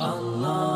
[0.00, 0.67] Allah.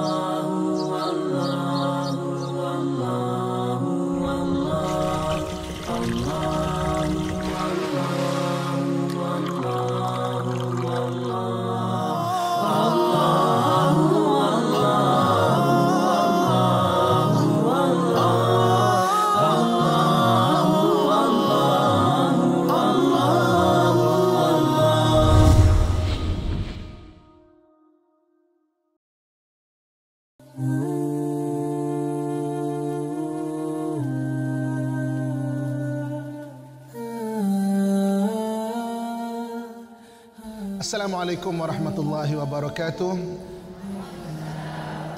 [40.93, 43.17] Assalamualaikum warahmatullahi wabarakatuh.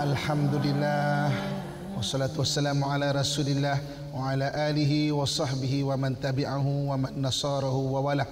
[0.07, 1.35] Alhamdulillah
[1.99, 3.83] wassalatu wassalamu ala Rasulillah
[4.15, 8.23] wa ala alihi wa sahbihi wa man tabi'ahu wa man nasarahu wa wala.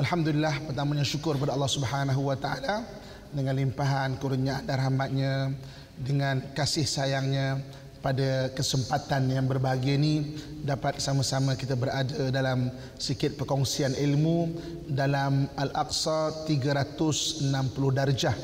[0.00, 2.88] Alhamdulillah pertamanya syukur kepada Allah Subhanahu wa taala
[3.28, 5.52] dengan limpahan kurnia dan rahmatnya
[6.00, 7.60] dengan kasih sayangnya
[8.02, 10.34] pada kesempatan yang berbahagia ini
[10.66, 14.50] dapat sama-sama kita berada dalam sikit perkongsian ilmu
[14.90, 17.54] dalam Al-Aqsa 360
[17.94, 18.34] darjah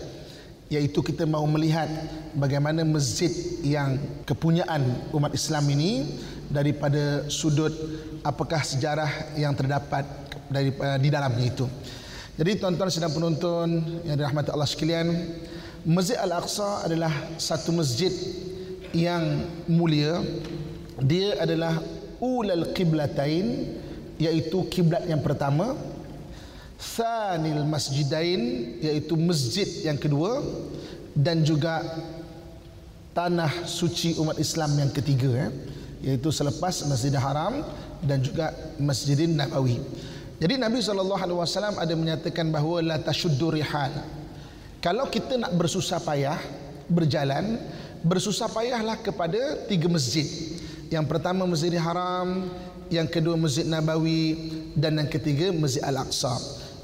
[0.71, 1.91] iaitu kita mahu melihat
[2.39, 3.33] bagaimana masjid
[3.67, 6.07] yang kepunyaan umat Islam ini
[6.47, 7.75] daripada sudut
[8.23, 10.07] apakah sejarah yang terdapat
[10.49, 11.67] dari uh, di dalamnya itu.
[12.39, 15.11] Jadi tuan-tuan sedang penonton yang dirahmati Allah sekalian,
[15.83, 18.13] Masjid Al-Aqsa adalah satu masjid
[18.93, 20.23] yang mulia
[20.99, 21.79] dia adalah
[22.19, 23.79] ulal qiblatain
[24.19, 25.79] iaitu kiblat yang pertama
[26.79, 30.43] thanil masjidain iaitu masjid yang kedua
[31.15, 31.83] dan juga
[33.19, 35.51] tanah suci umat Islam yang ketiga eh,
[36.07, 37.67] iaitu selepas Masjidil Haram
[37.99, 39.83] dan juga Masjidin Nabawi.
[40.39, 41.19] Jadi Nabi SAW
[41.75, 43.91] ada menyatakan bahawa la tashuddu rihal.
[44.79, 46.39] Kalau kita nak bersusah payah
[46.87, 47.59] berjalan
[48.03, 50.27] bersusah payahlah kepada tiga masjid.
[50.89, 52.49] Yang pertama Masjidil Haram,
[52.89, 54.37] yang kedua Masjid Nabawi
[54.73, 56.33] dan yang ketiga Masjid Al-Aqsa.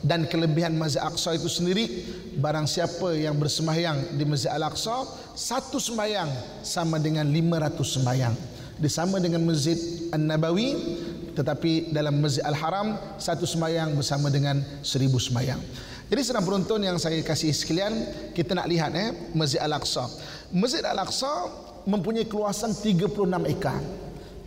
[0.05, 1.89] Dan kelebihan Masjid Al-Aqsa itu sendiri
[2.37, 8.35] barang siapa yang bersembahyang di Masjid Al-Aqsa satu sembahyang sama dengan 500 sembahyang.
[8.77, 9.77] Disama dengan Masjid
[10.13, 11.01] An-Nabawi
[11.35, 15.59] tetapi dalam Masjid Al-Haram satu sembahyang bersama dengan seribu sembahyang.
[16.05, 17.93] Jadi sedang penonton yang saya kasih sekalian,
[18.37, 20.05] kita nak lihat eh Masjid Al-Aqsa.
[20.53, 21.49] Masjid Al-Aqsa
[21.89, 23.81] mempunyai keluasan 36 ekar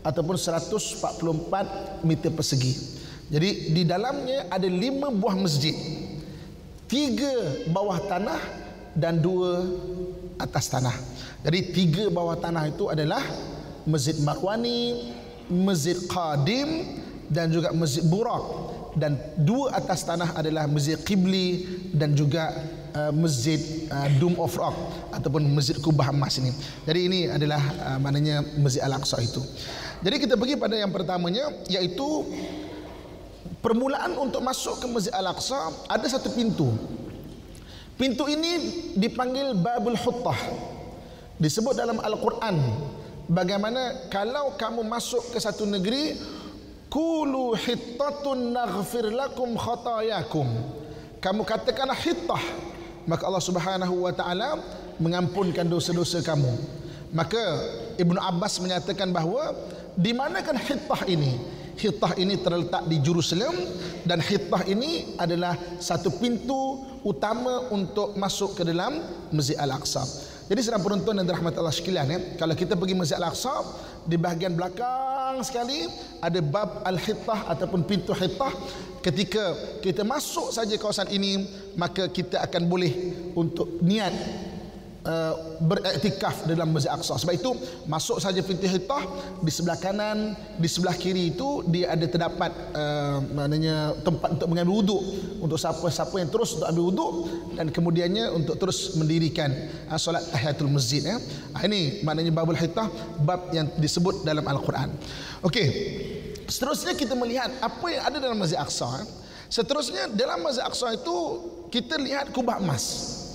[0.06, 2.74] ataupun 144 meter persegi.
[3.28, 5.76] Jadi di dalamnya ada lima buah masjid.
[6.88, 8.40] Tiga bawah tanah
[8.96, 9.68] dan dua
[10.40, 10.96] atas tanah.
[11.44, 13.20] Jadi tiga bawah tanah itu adalah
[13.84, 15.12] Masjid Marwani,
[15.52, 16.98] Masjid Qadim
[17.28, 18.44] dan juga Masjid Burak
[18.96, 22.56] dan dua atas tanah adalah Masjid Qibli dan juga
[22.98, 23.62] uh, Masjid
[23.94, 24.74] uh, Dome of Rock
[25.14, 26.50] ataupun Masjid Kubah Emas ini.
[26.90, 29.46] Jadi ini adalah uh, maknanya Masjid Al-Aqsa itu.
[30.02, 32.26] Jadi kita pergi pada yang pertamanya iaitu
[33.62, 36.74] permulaan untuk masuk ke Masjid Al-Aqsa ada satu pintu.
[37.98, 38.58] Pintu ini
[38.98, 40.38] dipanggil Babul Huttah.
[41.38, 42.58] Disebut dalam Al-Quran
[43.30, 46.18] bagaimana kalau kamu masuk ke satu negeri
[46.88, 50.48] Kulu hittatun naghfir lakum khatayakum.
[51.20, 52.40] Kamu katakanlah hittah.
[53.08, 54.60] Maka Allah Subhanahu wa taala
[55.00, 56.52] mengampunkan dosa-dosa kamu.
[57.16, 57.40] Maka
[57.96, 59.56] Ibnu Abbas menyatakan bahawa
[59.96, 61.40] di manakan hittah ini?
[61.78, 63.54] Hittah ini terletak di Jerusalem
[64.04, 69.00] dan hittah ini adalah satu pintu utama untuk masuk ke dalam
[69.32, 70.04] Masjid Al-Aqsa.
[70.48, 73.68] Jadi sedang penonton dan rahmat Allah sekalian ya, kalau kita pergi Masjid Al-Aqsa
[74.08, 75.92] di bahagian belakang sekali
[76.24, 78.56] ada bab Al-Hittah ataupun pintu Hittah.
[79.04, 79.52] Ketika
[79.84, 81.44] kita masuk saja kawasan ini,
[81.76, 82.92] maka kita akan boleh
[83.36, 84.16] untuk niat
[85.08, 87.16] uh, beriktikaf dalam Masjid Aqsa.
[87.18, 87.56] Sebab itu
[87.88, 89.02] masuk saja pintu hitah
[89.40, 94.74] di sebelah kanan, di sebelah kiri itu dia ada terdapat uh, maknanya tempat untuk mengambil
[94.84, 95.02] wuduk
[95.42, 97.12] untuk siapa-siapa yang terus untuk ambil wuduk
[97.56, 99.50] dan kemudiannya untuk terus mendirikan
[99.88, 101.18] uh, solat tahiyatul masjid ya.
[101.56, 102.92] Uh, ini maknanya babul hitah
[103.24, 104.92] bab yang disebut dalam Al-Quran.
[105.42, 105.68] Okey.
[106.48, 109.04] Seterusnya kita melihat apa yang ada dalam Masjid Aqsa.
[109.52, 111.16] Seterusnya dalam Masjid Aqsa itu
[111.68, 113.27] kita lihat kubah emas.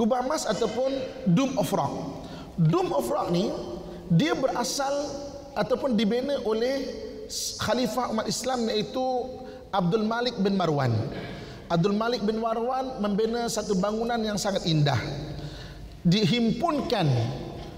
[0.00, 0.96] Kubah emas ataupun
[1.28, 1.92] Dome of Rock.
[2.56, 3.52] Dome of Rock ni
[4.08, 4.96] dia berasal
[5.52, 6.88] ataupun dibina oleh
[7.60, 9.04] khalifah umat Islam iaitu
[9.68, 10.88] Abdul Malik bin Marwan.
[11.68, 14.96] Abdul Malik bin Marwan membina satu bangunan yang sangat indah.
[16.00, 17.04] Dihimpunkan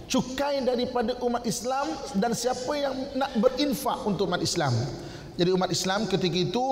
[0.06, 4.70] cukai daripada umat Islam dan siapa yang nak berinfak untuk umat Islam.
[5.34, 6.64] Jadi umat Islam ketika itu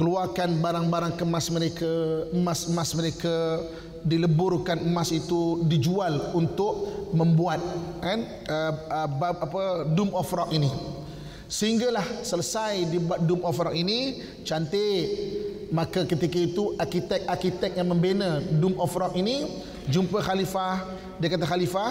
[0.00, 3.60] keluarkan barang-barang kemas mereka, emas-emas mereka,
[4.06, 7.58] dileburkan emas itu dijual untuk membuat
[7.98, 9.60] kan uh, uh, apa
[9.90, 10.70] Dome of Rock ini.
[11.46, 15.34] Sehinggalah selesai di Dome of Rock ini cantik.
[15.66, 19.50] Maka ketika itu arkitek-arkitek yang membina Dome of Rock ini
[19.90, 20.86] jumpa khalifah.
[21.18, 21.90] Dia kata khalifah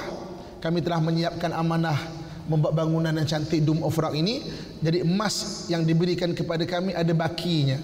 [0.63, 2.00] kami telah menyiapkan amanah
[2.47, 4.39] membuat bangunan yang cantik Dome of Rock ini.
[4.79, 7.75] Jadi emas yang diberikan kepada kami ada bakinya.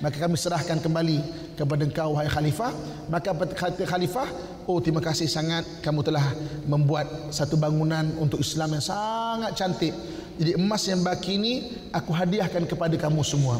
[0.00, 2.70] Maka kami serahkan kembali kepada engkau wahai khalifah.
[3.08, 4.28] Maka kata khalifah?
[4.68, 6.22] Oh terima kasih sangat kamu telah
[6.68, 9.94] membuat satu bangunan untuk Islam yang sangat cantik.
[10.36, 11.54] Jadi emas yang baki ini
[11.96, 13.56] aku hadiahkan kepada kamu semua.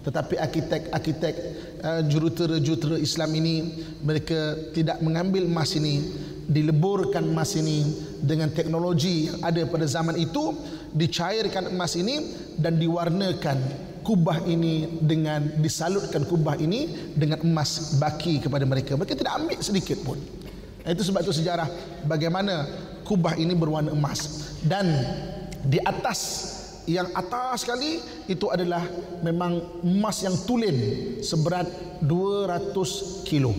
[0.00, 1.34] Tetapi arkitek-arkitek
[1.84, 6.00] uh, jurutera-jurutera Islam ini mereka tidak mengambil emas ini,
[6.48, 7.84] dileburkan emas ini
[8.22, 10.56] dengan teknologi yang ada pada zaman itu,
[10.96, 18.64] dicairkan emas ini dan diwarnakan kubah ini dengan disalutkan kubah ini dengan emas baki kepada
[18.64, 18.96] mereka.
[18.96, 20.18] Mereka tidak ambil sedikit pun.
[20.80, 21.68] Itu sebab itu sejarah
[22.08, 22.64] bagaimana
[23.04, 24.88] kubah ini berwarna emas dan
[25.66, 26.50] di atas
[26.88, 28.82] yang atas sekali itu adalah
[29.20, 30.76] memang emas yang tulen
[31.20, 31.68] seberat
[32.00, 33.52] 200 kilo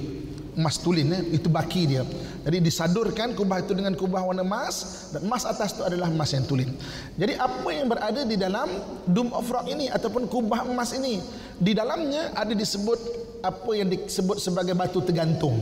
[0.52, 1.22] emas tulen eh?
[1.32, 2.04] itu baki dia
[2.44, 6.44] jadi disadurkan kubah itu dengan kubah warna emas dan emas atas itu adalah emas yang
[6.44, 6.70] tulen
[7.16, 8.68] jadi apa yang berada di dalam
[9.08, 11.24] dome of rock ini ataupun kubah emas ini
[11.56, 13.00] di dalamnya ada disebut
[13.42, 15.56] apa yang disebut sebagai batu tergantung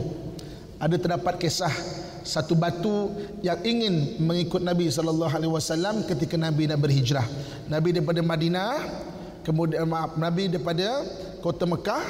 [0.81, 1.71] ada terdapat kisah
[2.23, 3.09] satu batu
[3.41, 7.25] yang ingin mengikut Nabi sallallahu alaihi wasallam ketika Nabi nak berhijrah.
[7.65, 8.77] Nabi daripada Madinah,
[9.41, 11.03] kemudian maaf Nabi daripada
[11.41, 12.03] kota Mekah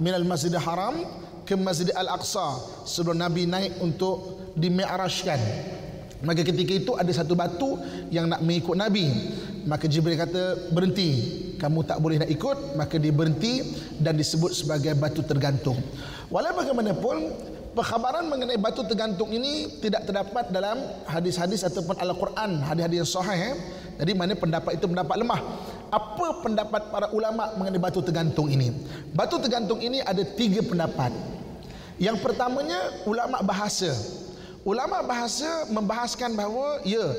[0.00, 1.04] minal Masjidil Haram
[1.48, 5.40] ke Masjid Al-Aqsa sebelum Nabi naik untuk dimi'rajkan.
[6.20, 7.80] Maka ketika itu ada satu batu
[8.12, 9.08] yang nak mengikut Nabi.
[9.64, 11.10] Maka Jibril kata berhenti.
[11.56, 12.76] Kamu tak boleh nak ikut.
[12.76, 13.64] Maka dia berhenti
[13.96, 15.80] dan disebut sebagai batu tergantung.
[16.28, 17.16] Walaupun bagaimanapun
[17.78, 23.38] Perkhabaran mengenai batu tergantung ini tidak terdapat dalam hadis-hadis ataupun Al-Quran, hadis-hadis yang sahih.
[23.38, 23.54] Eh?
[24.02, 25.38] Jadi mana pendapat itu pendapat lemah.
[25.88, 28.68] Apa pendapat para ulama mengenai batu tergantung ini?
[29.16, 31.12] Batu tergantung ini ada tiga pendapat.
[31.96, 33.90] Yang pertamanya ulama bahasa.
[34.68, 37.16] Ulama bahasa membahaskan bahawa ya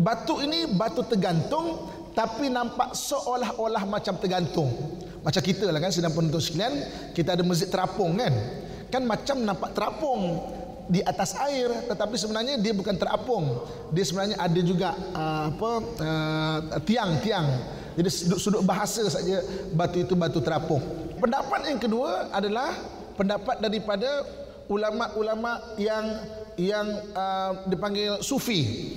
[0.00, 4.72] batu ini batu tergantung tapi nampak seolah-olah macam tergantung.
[5.20, 6.80] Macam kita lah kan sedang penuntut sekalian,
[7.12, 8.32] kita ada masjid terapung kan
[8.88, 10.48] kan macam nampak terapung
[10.88, 13.60] di atas air tetapi sebenarnya dia bukan terapung.
[13.92, 15.70] Dia sebenarnya ada juga uh, apa
[16.00, 19.42] uh, tiang-tiang jadi sudut-sudut bahasa saja
[19.74, 20.78] batu itu batu terapung.
[21.18, 22.70] Pendapat yang kedua adalah
[23.18, 24.22] pendapat daripada
[24.70, 26.06] ulama-ulama yang
[26.54, 28.94] yang uh, dipanggil sufi.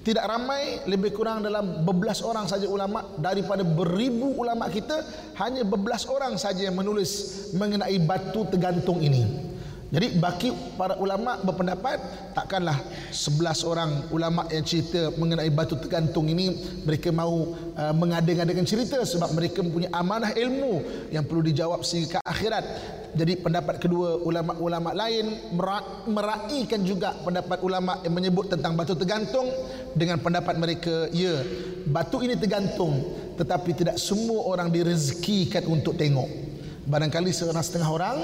[0.00, 3.04] Tidak ramai lebih kurang dalam bebelas orang saja ulama.
[3.20, 5.04] Daripada beribu ulama kita
[5.44, 9.47] hanya bebelas orang saja yang menulis mengenai batu tergantung ini
[9.88, 11.96] jadi bagi para ulama berpendapat
[12.36, 12.76] takkanlah
[13.08, 16.52] sebelas orang ulama yang cerita mengenai batu tergantung ini
[16.84, 22.28] mereka mahu uh, mengada-ngadakan cerita sebab mereka mempunyai amanah ilmu yang perlu dijawab sehingga ke
[22.28, 22.64] akhirat.
[23.16, 25.56] Jadi pendapat kedua ulama-ulama lain
[26.04, 29.48] meraihkan juga pendapat ulama yang menyebut tentang batu tergantung
[29.96, 31.40] dengan pendapat mereka ya
[31.88, 33.08] batu ini tergantung
[33.40, 36.28] tetapi tidak semua orang direzekikan untuk tengok.
[36.84, 38.16] Barangkali seorang setengah orang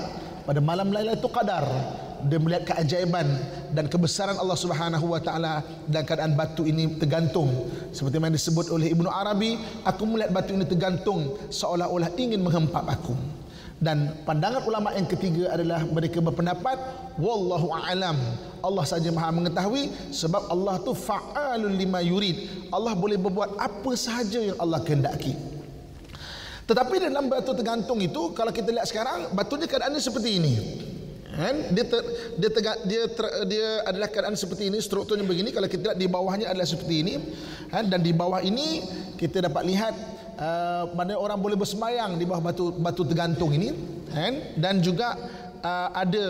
[0.44, 1.64] pada malam Lailatul Qadar.
[2.25, 3.29] Dia melihat keajaiban
[3.76, 7.53] dan kebesaran Allah Subhanahu wa taala dan keadaan batu ini tergantung.
[7.93, 13.13] Seperti yang disebut oleh Ibnu Arabi aku melihat batu ini tergantung seolah-olah ingin menghempap aku.
[13.77, 16.81] Dan pandangan ulama yang ketiga adalah mereka berpendapat
[17.20, 18.17] wallahu a'lam.
[18.65, 22.72] Allah saja maha mengetahui sebab Allah tu fa'alul lima yurid.
[22.72, 25.54] Allah boleh berbuat apa sahaja yang Allah kehendaki
[26.65, 30.55] tetapi dalam batu tergantung itu kalau kita lihat sekarang batunya keadaannya seperti ini.
[31.35, 31.75] Kan?
[31.75, 32.01] Dia ter,
[32.39, 35.51] dia tegak, dia ter, dia adalah keadaan seperti ini strukturnya begini.
[35.51, 37.15] Kalau kita lihat di bawahnya adalah seperti ini.
[37.69, 37.91] Kan?
[37.91, 38.81] Dan di bawah ini
[39.19, 39.94] kita dapat lihat
[40.39, 43.75] uh, mana orang boleh bersemayang di bawah batu batu tergantung ini.
[44.15, 44.56] Kan?
[44.56, 45.19] Dan juga
[45.61, 46.27] uh, ada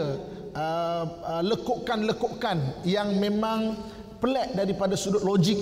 [0.57, 3.77] uh, uh, lekukan-lekukan yang memang
[4.25, 5.61] pelik daripada sudut logik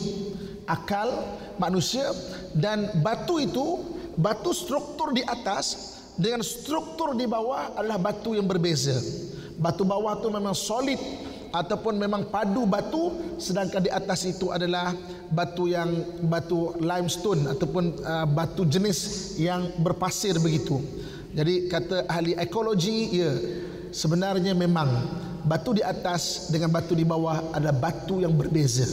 [0.71, 1.11] akal
[1.59, 2.14] manusia.
[2.55, 8.97] Dan batu itu batu struktur di atas dengan struktur di bawah adalah batu yang berbeza
[9.57, 10.99] batu bawah tu memang solid
[11.52, 14.97] ataupun memang padu batu sedangkan di atas itu adalah
[15.28, 15.92] batu yang
[16.25, 20.81] batu limestone ataupun uh, batu jenis yang berpasir begitu.
[21.33, 23.33] Jadi kata ahli ekologi ya
[23.92, 24.88] sebenarnya memang
[25.45, 28.88] batu di atas dengan batu di bawah adalah batu yang berbeza.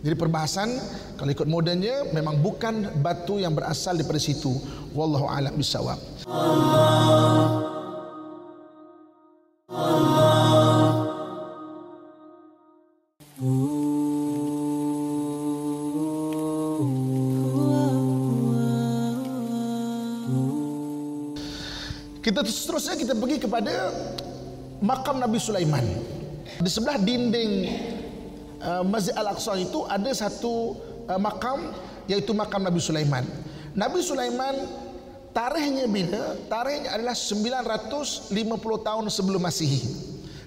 [0.00, 0.80] Jadi perbahasan
[1.20, 4.48] kalau ikut modennya memang bukan batu yang berasal daripada situ.
[4.96, 6.00] Wallahu a'lam bisawab.
[22.20, 23.92] Kita seterusnya kita pergi kepada
[24.80, 25.84] makam Nabi Sulaiman.
[26.56, 27.52] Di sebelah dinding
[28.62, 30.76] uh, Masjid Al-Aqsa itu ada satu
[31.08, 31.72] uh, makam
[32.06, 33.24] iaitu makam Nabi Sulaiman.
[33.74, 34.54] Nabi Sulaiman
[35.30, 36.36] tarikhnya bila?
[36.46, 38.34] Tarikhnya adalah 950
[38.86, 39.80] tahun sebelum Masihi.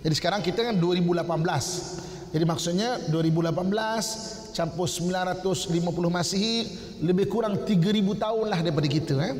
[0.03, 2.33] Jadi sekarang kita kan 2018.
[2.33, 5.69] Jadi maksudnya 2018 campur 950
[6.09, 6.55] Masihi
[7.01, 9.35] lebih kurang 3000 tahun lah daripada kita eh.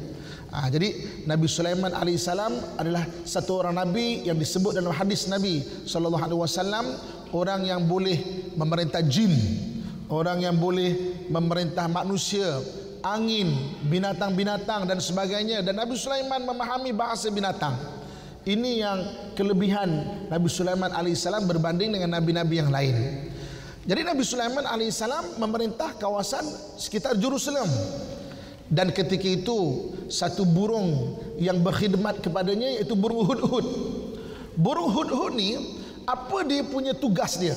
[0.54, 0.94] Ha, jadi
[1.26, 6.86] Nabi Sulaiman alaihissalam adalah satu orang nabi yang disebut dalam hadis Nabi sallallahu alaihi wasallam
[7.34, 9.34] orang yang boleh memerintah jin,
[10.08, 12.62] orang yang boleh memerintah manusia,
[13.02, 13.52] angin,
[13.90, 17.76] binatang-binatang dan sebagainya dan Nabi Sulaiman memahami bahasa binatang.
[18.44, 19.00] Ini yang
[19.40, 19.90] kelebihan
[20.28, 22.96] Nabi Sulaiman alaihissalam berbanding dengan nabi-nabi yang lain.
[23.84, 26.44] Jadi Nabi Sulaiman alaihissalam memerintah kawasan
[26.76, 27.68] sekitar Jerusalem
[28.68, 33.66] dan ketika itu satu burung yang berkhidmat kepadanya iaitu burung hudhud.
[34.60, 37.56] Burung hudhud ni apa dia punya tugas dia?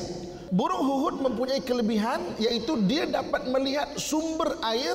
[0.50, 4.94] Burung hudhud mempunyai kelebihan iaitu dia dapat melihat sumber air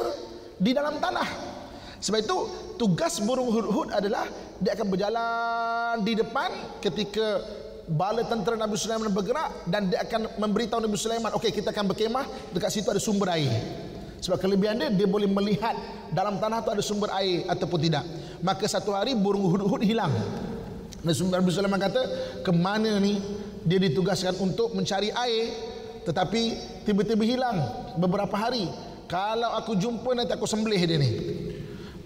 [0.56, 1.28] di dalam tanah.
[2.02, 2.38] Sebab itu
[2.82, 4.26] tugas burung hudhud adalah
[4.58, 7.44] dia akan berjalan di depan ketika
[7.92, 12.26] bala tentera Nabi Sulaiman bergerak dan dia akan memberitahu Nabi Sulaiman, okey kita akan berkemah
[12.56, 13.52] dekat situ ada sumber air.
[14.22, 15.74] Sebab kelebihan dia dia boleh melihat
[16.14, 18.06] dalam tanah tu ada sumber air ataupun tidak.
[18.40, 20.14] Maka satu hari burung hudhud hilang.
[21.02, 22.02] Nabi Sulaiman kata,
[22.46, 23.18] "Ke mana ni
[23.66, 25.46] dia ditugaskan untuk mencari air
[26.02, 26.42] tetapi
[26.86, 27.58] tiba-tiba hilang
[27.98, 28.66] beberapa hari.
[29.06, 31.12] Kalau aku jumpa nanti aku sembelih dia ni."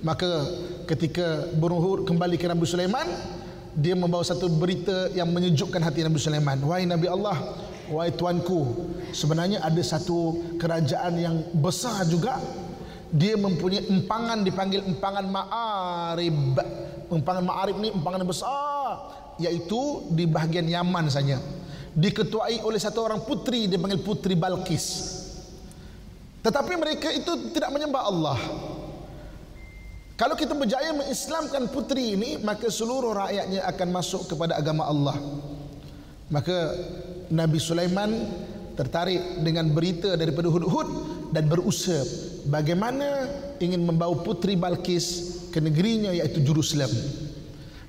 [0.05, 0.45] Maka
[0.85, 3.07] ketika hudhud kembali ke Nabi Sulaiman,
[3.75, 6.61] dia membawa satu berita yang menyejukkan hati Nabi Sulaiman.
[6.63, 7.35] Wahai Nabi Allah,
[7.89, 12.39] wahai tuanku sebenarnya ada satu kerajaan yang besar juga
[13.13, 16.57] dia mempunyai empangan dipanggil empangan ma'arib
[17.13, 18.64] empangan ma'arib ni empangan yang besar
[19.39, 21.39] iaitu di bahagian Yaman saja.
[21.95, 25.15] Diketuai oleh satu orang putri dia panggil putri Balkis.
[26.43, 28.39] Tetapi mereka itu tidak menyembah Allah.
[30.15, 35.15] Kalau kita berjaya mengislamkan putri ini maka seluruh rakyatnya akan masuk kepada agama Allah.
[36.31, 36.71] Maka
[37.31, 38.11] Nabi Sulaiman
[38.75, 40.89] tertarik dengan berita daripada Hud-Hud
[41.31, 42.03] dan berusaha
[42.47, 43.27] bagaimana
[43.59, 46.91] ingin membawa putri Balkis ke negerinya iaitu Jerusalem.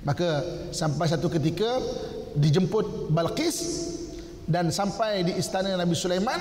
[0.07, 0.39] Maka
[0.71, 1.83] sampai satu ketika
[2.31, 3.57] dijemput Balkis
[4.47, 6.39] dan sampai di istana Nabi Sulaiman,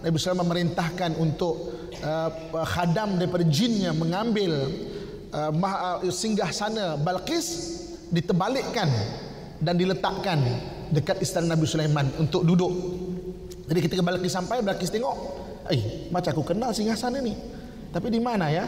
[0.00, 2.32] Nabi Sulaiman memerintahkan untuk uh,
[2.64, 4.64] khadam daripada jinnya mengambil
[5.28, 7.76] uh, uh, singgah sana Balkis
[8.08, 8.88] ditebalikkan
[9.60, 10.40] dan diletakkan
[10.88, 12.72] dekat istana Nabi Sulaiman untuk duduk.
[13.68, 15.16] Jadi ketika Balkis sampai, Balkis tengok,
[15.68, 17.36] eh macam aku kenal singgah sana ni.
[17.92, 18.64] Tapi di mana ya?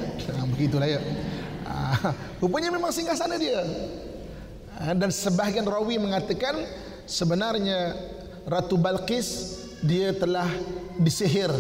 [0.52, 1.00] Begitulah ya.
[1.64, 2.12] Ah,
[2.44, 3.64] rupanya memang singgah sana dia.
[4.74, 6.58] Ah, dan sebahagian rawi mengatakan
[7.06, 7.94] sebenarnya
[8.42, 10.50] Ratu Balkis dia telah
[10.98, 11.52] disihir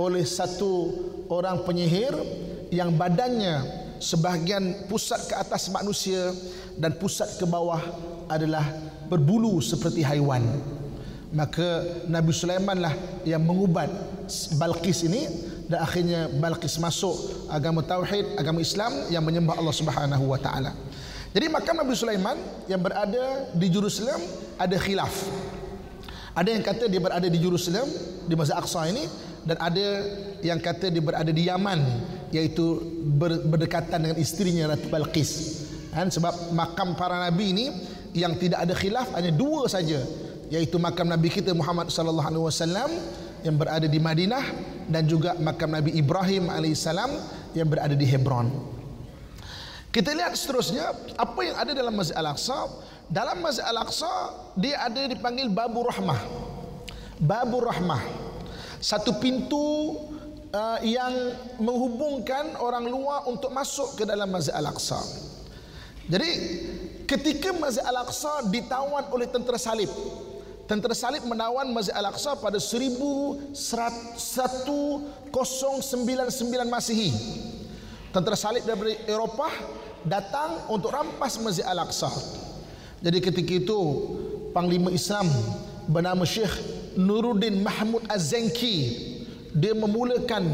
[0.00, 0.96] oleh satu
[1.28, 2.16] orang penyihir
[2.72, 3.60] yang badannya
[4.00, 6.32] sebahagian pusat ke atas manusia
[6.80, 7.84] dan pusat ke bawah
[8.32, 8.64] adalah
[9.12, 10.40] berbulu seperti haiwan.
[11.28, 12.96] Maka Nabi Sulaiman lah
[13.28, 13.92] yang mengubat
[14.56, 15.28] Balqis ini
[15.68, 20.72] dan akhirnya Balqis masuk agama tauhid agama Islam yang menyembah Allah Subhanahu wa taala
[21.28, 24.16] jadi makam Nabi Sulaiman yang berada di Jerusalem
[24.56, 25.12] ada khilaf.
[26.32, 27.84] Ada yang kata dia berada di Jerusalem
[28.24, 29.04] di Masjid Aqsa ini
[29.44, 29.86] dan ada
[30.40, 31.80] yang kata dia berada di Yaman
[32.32, 32.80] iaitu
[33.20, 35.64] berdekatan dengan isterinya Ratu Balqis.
[35.92, 36.08] Kan?
[36.08, 37.66] Sebab makam para nabi ini
[38.16, 40.00] yang tidak ada khilaf hanya dua saja.
[40.48, 42.88] Yaitu makam Nabi kita Muhammad sallallahu alaihi wasallam
[43.44, 44.44] yang berada di Madinah
[44.88, 47.12] dan juga makam Nabi Ibrahim alaihissalam
[47.52, 48.77] yang berada di Hebron.
[49.88, 52.68] Kita lihat seterusnya apa yang ada dalam Masjid Al-Aqsa.
[53.08, 54.12] Dalam Masjid Al-Aqsa
[54.52, 56.20] dia ada dipanggil Babu Rahmah.
[57.16, 58.04] Babu Rahmah.
[58.84, 59.96] Satu pintu
[60.52, 65.00] uh, yang menghubungkan orang luar untuk masuk ke dalam Masjid Al-Aqsa.
[66.04, 66.30] Jadi
[67.08, 69.88] ketika Masjid Al-Aqsa ditawan oleh tentera salib
[70.68, 73.48] tentera salib menawan Masjid Al-Aqsa pada 1199
[76.68, 77.08] Masihi
[78.14, 79.52] tentera salib dari Eropah
[80.04, 82.08] datang untuk rampas Masjid Al-Aqsa
[83.04, 83.78] jadi ketika itu
[84.50, 85.28] Panglima Islam
[85.86, 86.52] bernama Syekh
[86.96, 88.76] Nuruddin Mahmud Az-Zenki
[89.54, 90.44] dia memulakan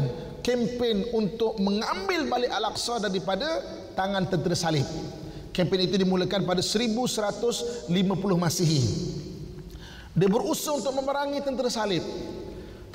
[0.45, 3.63] kempen untuk mengambil balik Al-Aqsa daripada
[3.97, 4.85] tangan tentera salib
[5.55, 7.87] Kempen itu dimulakan pada 1150
[8.35, 8.83] Masihi.
[10.11, 12.03] Dia berusaha untuk memerangi tentera salib.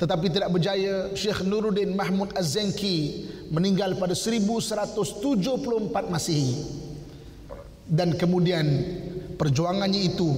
[0.01, 1.13] Tetapi tidak berjaya.
[1.13, 6.81] Syekh Nuruddin Mahmud Az-Zenki meninggal pada 1174 Masihi.
[7.91, 8.63] dan kemudian
[9.35, 10.31] perjuangannya itu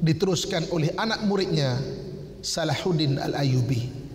[0.00, 1.76] diteruskan oleh anak muridnya
[2.40, 4.06] Salahuddin Al-Ayubi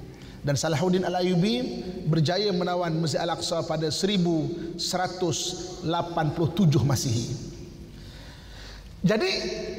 [0.41, 4.73] dan Salahuddin Al-Ayubi berjaya menawan Masjid Al-Aqsa pada 1187
[6.81, 7.29] Masihi.
[9.05, 9.29] Jadi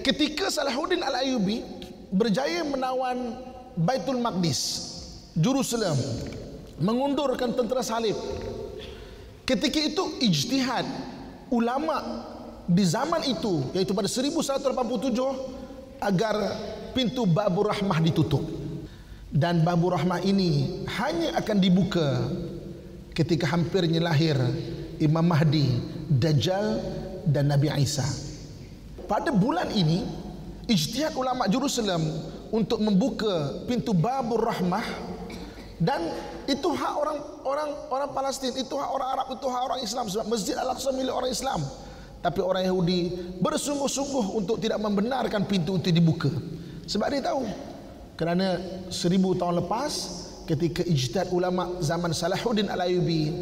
[0.06, 1.66] ketika Salahuddin Al-Ayubi
[2.14, 3.42] berjaya menawan
[3.74, 4.91] Baitul Maqdis,
[5.32, 5.96] Jerusalem,
[6.80, 8.16] mengundurkan tentera salib.
[9.42, 10.86] Ketika itu ijtihad
[11.52, 12.24] ulama
[12.64, 16.34] di zaman itu yaitu pada 1187 agar
[16.94, 18.42] pintu Babur Rahmah ditutup
[19.32, 22.22] dan Babur Rahmah ini hanya akan dibuka
[23.12, 24.38] ketika hampirnya lahir
[25.02, 25.68] Imam Mahdi,
[26.06, 26.80] Dajjal
[27.26, 28.06] dan Nabi Isa.
[29.10, 30.06] Pada bulan ini,
[30.70, 32.00] ijtihad ulama Jerusalem
[32.54, 35.11] untuk membuka pintu Babur Rahmah
[35.78, 36.00] dan
[36.50, 40.26] itu hak orang orang orang Palestin, itu hak orang Arab, itu hak orang Islam sebab
[40.28, 41.60] Masjid Al-Aqsa milik orang Islam.
[42.22, 43.00] Tapi orang Yahudi
[43.42, 46.30] bersungguh-sungguh untuk tidak membenarkan pintu itu dibuka.
[46.86, 47.42] Sebab dia tahu
[48.14, 48.62] kerana
[48.94, 49.92] seribu tahun lepas
[50.46, 53.34] ketika ijtihad ulama zaman Salahuddin Al-Ayubi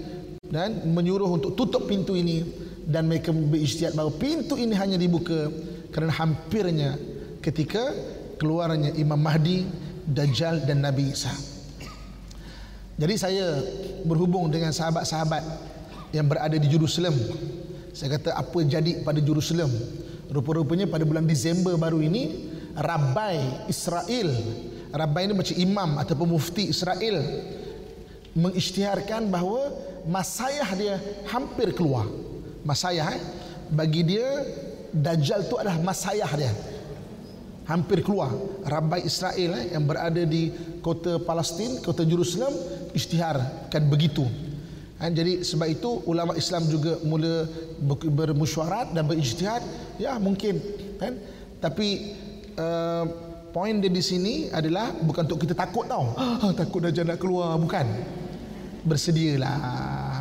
[0.49, 2.40] dan menyuruh untuk tutup pintu ini
[2.88, 5.52] dan mereka berijtihad bahawa pintu ini hanya dibuka
[5.92, 6.96] kerana hampirnya
[7.44, 7.92] ketika
[8.40, 9.68] keluarnya Imam Mahdi,
[10.08, 11.59] Dajjal dan Nabi Isa.
[13.00, 13.47] Jadi saya
[14.04, 15.40] berhubung dengan sahabat-sahabat
[16.12, 17.16] yang berada di Jerusalem.
[17.97, 19.73] Saya kata apa jadi pada Jerusalem?
[20.28, 24.30] Rupa-rupanya pada bulan Disember baru ini Rabai Israel
[24.90, 27.19] Rabai ini macam imam ataupun mufti Israel
[28.35, 29.75] mengisytiharkan bahawa
[30.07, 30.95] masayah dia
[31.30, 32.07] hampir keluar
[32.62, 33.23] masayah eh?
[33.75, 34.26] bagi dia
[34.90, 36.50] Dajjal tu adalah masayah dia
[37.68, 38.32] hampir keluar.
[38.64, 42.52] Rabai Israel eh, yang berada di kota Palestin kota Jerusalem
[42.96, 44.24] isytiharkan begitu.
[45.00, 47.49] Ha, jadi sebab itu ulama Islam juga mula
[48.04, 49.64] bermusyawarat dan berijtihad.
[49.96, 50.60] Ya mungkin
[51.00, 51.16] kan?
[51.56, 52.16] Tapi
[52.60, 53.04] uh,
[53.49, 56.12] poin dia di sini adalah bukan untuk kita takut tau.
[56.20, 57.88] Ah, takut dah nak keluar bukan?
[58.84, 59.56] Bersedialah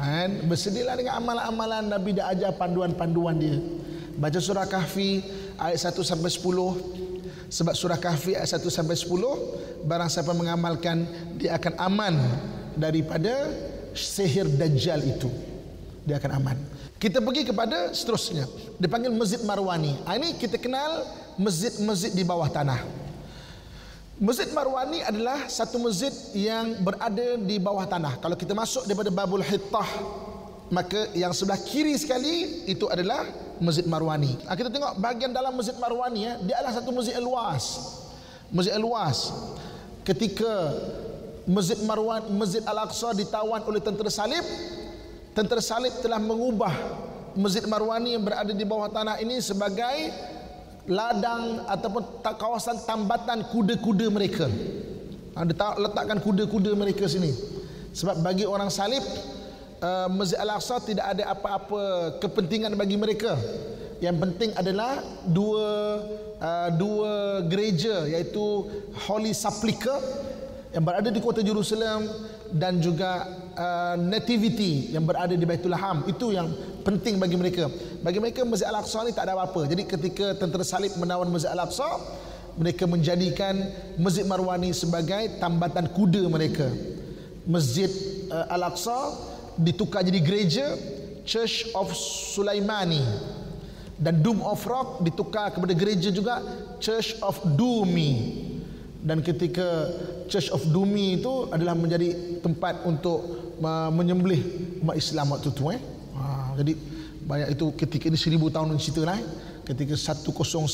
[0.04, 0.30] kan?
[0.48, 3.60] Bersedialah dengan amalan-amalan Nabi dah ajar panduan-panduan dia.
[4.20, 5.24] Baca surah kahfi
[5.60, 7.09] ayat 1 sampai 10
[7.50, 11.04] sebab surah kahfi ayat 1 sampai 10 barang siapa mengamalkan
[11.36, 12.16] dia akan aman
[12.78, 13.50] daripada
[13.98, 15.30] sihir dajjal itu.
[16.06, 16.58] Dia akan aman.
[17.00, 18.46] Kita pergi kepada seterusnya.
[18.80, 19.96] Dipanggil Masjid Marwani.
[20.04, 21.06] Ha, ini kita kenal
[21.40, 22.82] masjid-masjid di bawah tanah.
[24.20, 28.20] Masjid Marwani adalah satu masjid yang berada di bawah tanah.
[28.20, 29.88] Kalau kita masuk daripada Babul Hittah
[30.70, 33.26] maka yang sebelah kiri sekali itu adalah
[33.58, 37.26] Masjid Marwani ha, kita tengok bahagian dalam Masjid Marwani ya, dia adalah satu masjid yang
[37.26, 37.66] luas
[38.54, 39.34] masjid yang luas
[40.06, 40.50] ketika
[41.50, 44.46] Masjid Marwan, Masjid Al-Aqsa ditawan oleh tentera salib.
[45.34, 46.70] Tentera salib telah mengubah
[47.34, 50.14] Masjid Marwani yang berada di bawah tanah ini sebagai
[50.86, 54.46] ladang ataupun kawasan tambatan kuda-kuda mereka.
[55.34, 55.42] Ha,
[55.82, 57.34] letakkan kuda-kuda mereka sini.
[57.98, 59.02] Sebab bagi orang salib
[59.82, 63.36] uh, Masjid Al-Aqsa tidak ada apa-apa kepentingan bagi mereka.
[64.00, 65.68] Yang penting adalah dua
[66.40, 68.64] uh, dua gereja iaitu
[69.08, 70.00] Holy Sepulchre
[70.72, 72.08] yang berada di kota Jerusalem
[72.56, 76.48] dan juga uh, nativity yang berada di Baitul Laham itu yang
[76.88, 77.68] penting bagi mereka.
[78.00, 79.68] Bagi mereka Masjid Al-Aqsa ni tak ada apa-apa.
[79.68, 81.90] Jadi ketika tentera salib menawan Masjid Al-Aqsa
[82.56, 83.56] mereka menjadikan
[84.00, 86.72] Masjid Marwani sebagai tambatan kuda mereka.
[87.44, 87.92] Masjid
[88.32, 89.29] uh, Al-Aqsa
[89.60, 90.66] ditukar jadi gereja
[91.28, 91.92] Church of
[92.34, 93.04] Sulaimani
[94.00, 96.40] dan Dome of Rock ditukar kepada gereja juga
[96.80, 98.48] Church of Dumi
[99.04, 99.92] dan ketika
[100.32, 103.20] Church of Dumi itu adalah menjadi tempat untuk
[103.60, 104.40] uh, menyembelih
[104.84, 105.82] umat Islam waktu itu eh.
[106.16, 106.74] Ha, jadi
[107.24, 109.26] banyak itu ketika ini seribu tahun cerita lah eh.
[109.68, 110.66] ketika 1099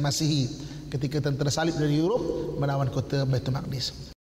[0.00, 0.48] Masihi
[0.92, 4.11] ketika tentera salib dari Europe menawan kota Baitul Maqdis.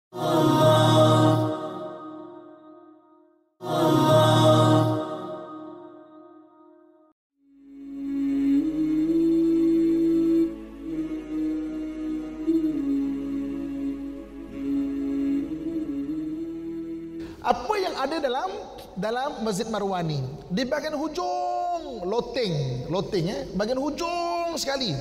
[19.41, 20.21] Masjid Marwani.
[20.47, 22.85] Di bahagian hujung loteng.
[22.87, 23.41] Loteng eh?
[23.51, 24.93] Bahagian hujung sekali.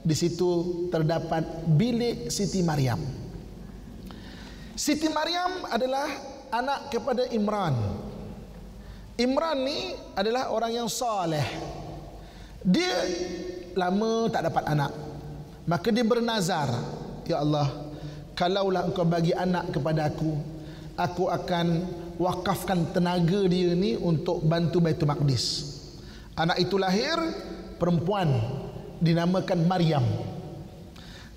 [0.00, 1.44] Di situ terdapat
[1.76, 3.00] bilik Siti Maryam.
[4.76, 6.08] Siti Maryam adalah
[6.48, 7.76] anak kepada Imran.
[9.20, 11.44] Imran ni adalah orang yang soleh.
[12.64, 13.04] Dia
[13.76, 14.92] lama tak dapat anak.
[15.68, 16.72] Maka dia bernazar
[17.28, 17.68] ya Allah
[18.34, 20.34] kalaulah engkau bagi anak kepada aku
[20.98, 21.86] aku akan
[22.20, 25.72] wakafkan tenaga dia ni untuk bantu Baitul Maqdis.
[26.36, 27.16] Anak itu lahir
[27.80, 28.28] perempuan
[29.00, 30.04] dinamakan Maryam.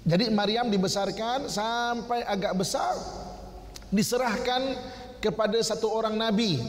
[0.03, 2.91] Jadi Maryam dibesarkan sampai agak besar
[3.87, 4.75] diserahkan
[5.23, 6.59] kepada satu orang nabi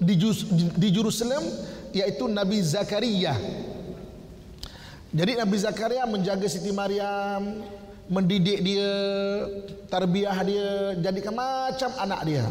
[0.00, 0.16] di,
[0.72, 1.44] di Jerusalem
[1.92, 3.36] iaitu Nabi Zakaria.
[5.12, 7.60] Jadi Nabi Zakaria menjaga Siti Maryam,
[8.08, 8.92] mendidik dia,
[9.92, 10.68] tarbiyah dia,
[11.04, 12.44] jadikan macam anak dia.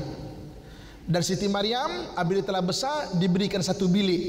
[1.07, 4.21] Dan Siti Maryam apabila telah besar diberikan satu bilik.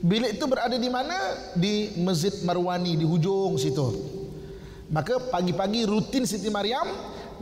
[0.00, 1.14] Bilik itu berada di mana?
[1.52, 3.92] Di Masjid Marwani di hujung situ.
[4.88, 6.88] Maka pagi-pagi rutin Siti Maryam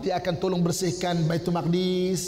[0.03, 2.23] dia akan tolong bersihkan Baitul Maqdis,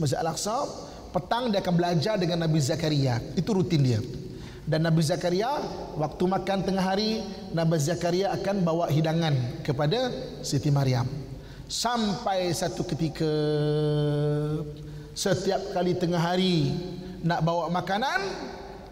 [0.00, 0.64] Masjid Al-Aqsa.
[1.12, 3.20] Petang dia akan belajar dengan Nabi Zakaria.
[3.36, 4.00] Itu rutin dia.
[4.64, 5.60] Dan Nabi Zakaria
[6.00, 7.20] waktu makan tengah hari
[7.52, 10.08] Nabi Zakaria akan bawa hidangan kepada
[10.40, 11.04] Siti Maryam.
[11.68, 13.28] Sampai satu ketika
[15.12, 16.72] setiap kali tengah hari
[17.22, 18.20] nak bawa makanan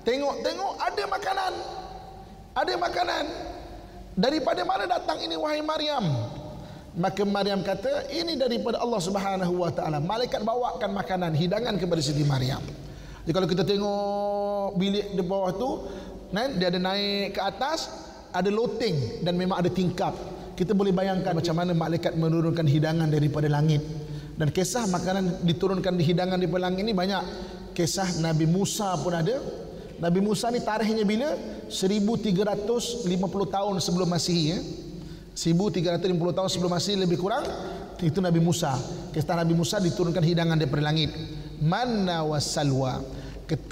[0.04, 1.52] tengok-tengok ada makanan.
[2.50, 3.24] Ada makanan.
[4.20, 6.04] Daripada mana datang ini wahai Maryam?
[6.98, 10.02] Maka Maryam kata ini daripada Allah Subhanahu wa taala.
[10.02, 12.61] Malaikat bawakan makanan hidangan kepada Siti Maryam.
[13.24, 15.70] Jadi kalau kita tengok bilik di bawah tu
[16.35, 17.90] kan dia ada naik ke atas
[18.35, 20.12] ada loteng dan memang ada tingkap.
[20.59, 23.80] Kita boleh bayangkan macam mana malaikat menurunkan hidangan daripada langit
[24.40, 27.20] dan kisah makanan diturunkan di hidangan di pelang ini banyak.
[27.76, 29.37] Kisah Nabi Musa pun ada.
[30.00, 31.37] Nabi Musa ni tarikhnya bila?
[31.68, 33.05] 1350
[33.53, 34.59] tahun sebelum Masihi ya.
[35.37, 37.44] 1350 tahun sebelum Masihi lebih kurang
[38.00, 38.81] itu Nabi Musa.
[39.12, 41.12] Kisah Nabi Musa diturunkan hidangan daripada langit.
[41.61, 43.05] Manna wasalwa.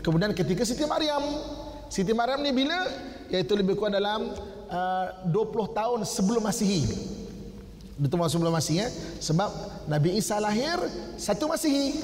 [0.05, 1.25] Kemudian ketika Siti Maryam
[1.89, 2.85] Siti Maryam ni bila?
[3.33, 4.37] Iaitu lebih kurang dalam
[4.69, 5.33] uh, 20
[5.73, 7.17] tahun sebelum Masihi.
[7.99, 8.89] Itu masuk sebelum Masih ya.
[9.19, 9.51] Sebab
[9.91, 10.79] Nabi Isa lahir
[11.19, 11.99] satu Masihi.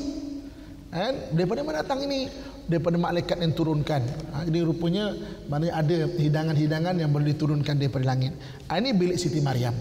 [0.91, 1.35] Kan?
[1.35, 2.31] Daripada mana datang ini?
[2.67, 4.03] Daripada malaikat yang turunkan.
[4.35, 5.15] Ha, jadi rupanya
[5.47, 8.35] mana ada hidangan-hidangan yang boleh diturunkan daripada langit.
[8.71, 9.75] Ha, ini bilik Siti Maryam.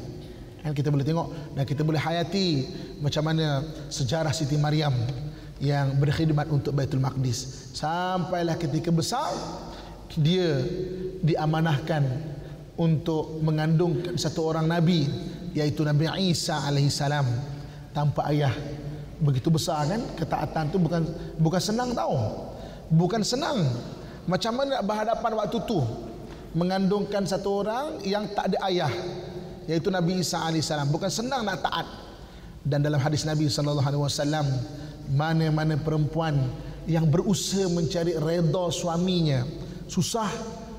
[0.64, 2.68] Kan kita boleh tengok dan kita boleh hayati
[3.04, 4.96] macam mana sejarah Siti Maryam
[5.60, 7.72] yang berkhidmat untuk Baitul Maqdis.
[7.76, 9.32] Sampailah ketika besar
[10.20, 10.62] dia
[11.24, 12.04] diamanahkan
[12.78, 15.06] untuk mengandungkan satu orang nabi
[15.54, 17.26] yaitu Nabi Isa alaihi salam
[17.94, 18.54] tanpa ayah.
[19.24, 21.06] Begitu besar kan ketaatan tu bukan
[21.40, 22.50] bukan senang tau.
[22.92, 23.64] Bukan senang.
[24.28, 25.80] Macam mana nak berhadapan waktu tu?
[26.54, 28.94] Mengandungkan satu orang yang tak ada ayah
[29.66, 31.88] yaitu Nabi Isa alaihi salam bukan senang nak taat.
[32.64, 34.48] Dan dalam hadis Nabi sallallahu alaihi wasallam
[35.12, 36.40] mana-mana perempuan
[36.88, 39.48] yang berusaha mencari redha suaminya
[39.88, 40.28] susah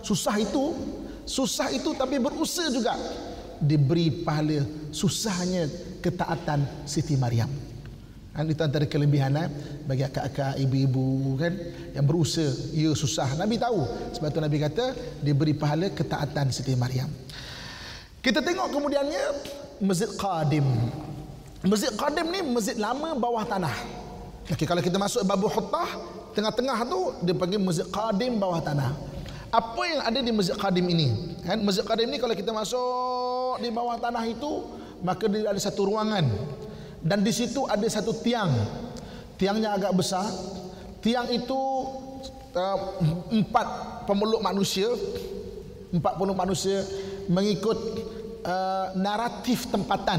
[0.05, 0.77] susah itu
[1.25, 2.93] susah itu tapi berusaha juga
[3.65, 5.67] diberi pahala susahnya
[6.05, 7.49] ketaatan Siti Maryam.
[8.35, 9.47] Dan itu antara kelebihan eh,
[9.87, 11.55] bagi akak-akak, ibu-ibu kan
[11.95, 13.39] yang berusaha, ia susah.
[13.39, 13.87] Nabi tahu.
[14.11, 14.85] Sebab itu Nabi kata
[15.23, 17.07] diberi pahala ketaatan Siti Maryam.
[18.19, 19.23] Kita tengok kemudiannya
[19.79, 20.67] Masjid Qadim.
[21.63, 23.73] Masjid Qadim ni masjid lama bawah tanah.
[24.51, 25.89] Okay, kalau kita masuk Babu Huttah,
[26.35, 29.14] tengah-tengah tu dia panggil Masjid Qadim bawah tanah.
[29.55, 31.39] Apa yang ada di Masjid Qadim ini?
[31.47, 34.67] Kan Masjid Qadim ni kalau kita masuk di bawah tanah itu
[34.99, 36.27] maka dia ada satu ruangan.
[36.99, 38.51] Dan di situ ada satu tiang.
[39.39, 40.27] Tiangnya agak besar.
[40.99, 41.61] Tiang itu
[42.59, 42.79] uh,
[43.31, 43.69] empat
[44.11, 44.91] pemeluk manusia
[45.95, 46.83] empat pemeluk manusia
[47.31, 47.79] mengikut
[48.43, 50.19] uh, naratif tempatan.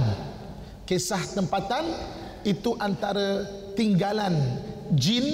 [0.88, 1.84] Kisah tempatan
[2.48, 3.44] itu antara
[3.76, 4.32] tinggalan
[4.96, 5.28] jin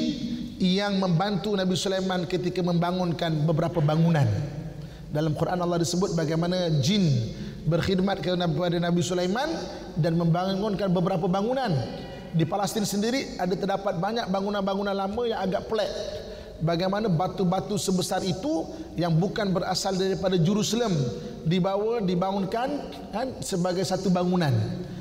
[0.62, 4.30] yang membantu Nabi Sulaiman ketika membangunkan beberapa bangunan.
[5.10, 7.34] Dalam Quran Allah disebut bagaimana jin
[7.66, 9.50] berkhidmat kepada Nabi Sulaiman
[9.98, 11.74] dan membangunkan beberapa bangunan.
[12.32, 15.90] Di Palestin sendiri ada terdapat banyak bangunan-bangunan lama yang agak pelik.
[16.62, 20.94] Bagaimana batu-batu sebesar itu yang bukan berasal daripada Jerusalem
[21.42, 22.70] dibawa dibangunkan
[23.10, 24.54] kan sebagai satu bangunan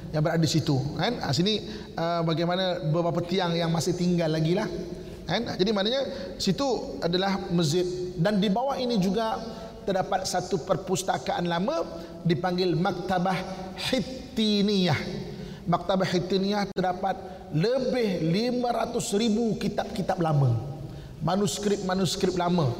[0.08, 1.20] yang berada di situ kan?
[1.20, 1.60] Ha, sini
[2.00, 4.66] uh, bagaimana beberapa tiang yang masih tinggal lagi lah
[5.30, 6.02] kan jadi maknanya
[6.42, 7.86] situ adalah masjid
[8.18, 9.38] dan di bawah ini juga
[9.84, 11.82] terdapat satu perpustakaan lama
[12.24, 13.36] dipanggil Maktabah
[13.90, 15.00] Hittiniyah.
[15.66, 17.16] Maktabah Hittiniyah terdapat
[17.50, 18.28] lebih
[18.60, 20.56] 500 ribu kitab-kitab lama.
[21.24, 22.72] Manuskrip-manuskrip lama.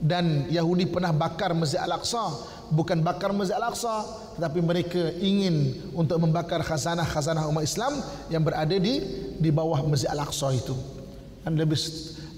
[0.00, 2.32] Dan Yahudi pernah bakar Masjid Al-Aqsa.
[2.72, 4.04] Bukan bakar Masjid Al-Aqsa.
[4.40, 8.00] Tetapi mereka ingin untuk membakar khazanah-khazanah umat Islam
[8.32, 9.00] yang berada di
[9.36, 10.99] di bawah Masjid Al-Aqsa itu.
[11.44, 11.78] Dan lebih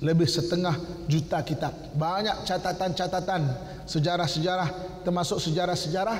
[0.03, 0.75] lebih setengah
[1.07, 1.75] juta kitab.
[1.95, 3.43] Banyak catatan-catatan
[3.87, 6.19] sejarah-sejarah termasuk sejarah-sejarah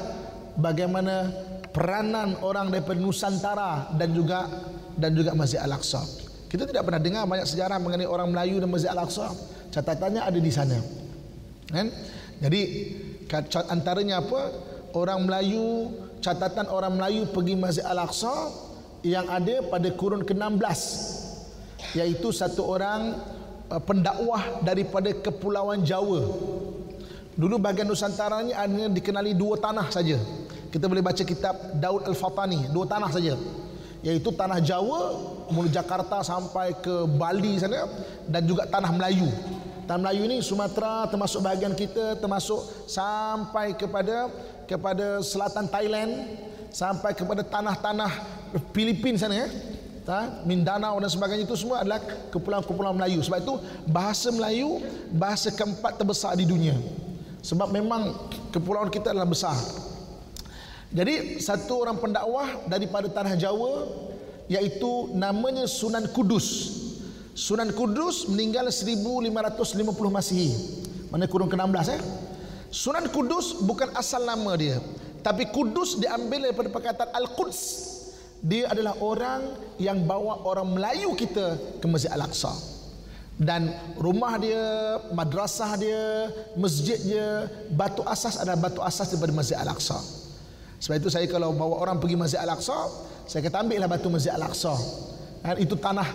[0.59, 1.31] bagaimana
[1.71, 4.47] peranan orang daripada Nusantara dan juga
[4.99, 6.03] dan juga Masjid Al-Aqsa.
[6.51, 9.33] Kita tidak pernah dengar banyak sejarah mengenai orang Melayu dan Masjid Al-Aqsa.
[9.73, 10.79] Catatannya ada di sana.
[11.73, 11.89] Kan?
[12.43, 12.61] Jadi
[13.73, 14.53] Antaranya apa?
[14.93, 15.89] Orang Melayu,
[16.21, 18.53] catatan orang Melayu pergi Masjid Al-Aqsa
[19.01, 20.81] yang ada pada kurun ke-16
[21.95, 23.19] iaitu satu orang
[23.69, 26.23] uh, pendakwah daripada kepulauan Jawa.
[27.33, 30.21] Dulu bahagian Nusantara ni hanya dikenali dua tanah saja.
[30.69, 33.37] Kita boleh baca kitab Daud Al-Fatani, dua tanah saja.
[34.03, 35.15] Iaitu tanah Jawa,
[35.53, 37.87] mula Jakarta sampai ke Bali sana
[38.27, 39.31] dan juga tanah Melayu.
[39.87, 44.33] Tanah Melayu ni Sumatera termasuk bahagian kita termasuk sampai kepada
[44.67, 46.13] kepada selatan Thailand
[46.73, 48.11] sampai kepada tanah-tanah
[48.73, 49.49] Filipin sana ya.
[50.03, 52.03] Ta, Mindanao dan sebagainya itu semua adalah
[52.35, 53.23] kepulauan-kepulauan Melayu.
[53.23, 53.55] Sebab itu
[53.87, 54.83] bahasa Melayu
[55.15, 56.75] bahasa keempat terbesar di dunia.
[57.43, 58.11] Sebab memang
[58.51, 59.55] kepulauan kita adalah besar.
[60.93, 63.87] Jadi satu orang pendakwah daripada tanah Jawa
[64.51, 66.79] iaitu namanya Sunan Kudus.
[67.33, 69.33] Sunan Kudus meninggal 1550
[70.11, 70.51] Masihi.
[71.09, 72.01] Mana kurun ke-16 eh?
[72.73, 74.81] Sunan Kudus bukan asal nama dia,
[75.21, 77.92] tapi Kudus diambil daripada perkataan Al-Quds.
[78.43, 82.51] Dia adalah orang yang bawa orang Melayu kita ke Masjid Al-Aqsa.
[83.39, 89.99] Dan rumah dia, madrasah dia, masjid dia, batu asas adalah batu asas daripada Masjid Al-Aqsa.
[90.83, 92.77] Sebab itu saya kalau bawa orang pergi Masjid Al-Aqsa,
[93.31, 94.75] saya kata ambillah batu Masjid Al-Aqsa.
[95.59, 96.07] Itu tanah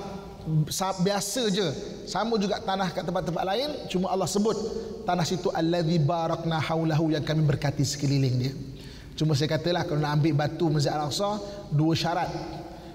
[1.03, 1.67] biasa je
[2.07, 4.55] sama juga tanah kat tempat-tempat lain cuma Allah sebut
[5.03, 8.53] tanah situ allazi barakna haulahu yang kami berkati sekeliling dia
[9.17, 11.41] cuma saya katalah kalau nak ambil batu Masjid Al-Aqsa
[11.73, 12.29] dua syarat.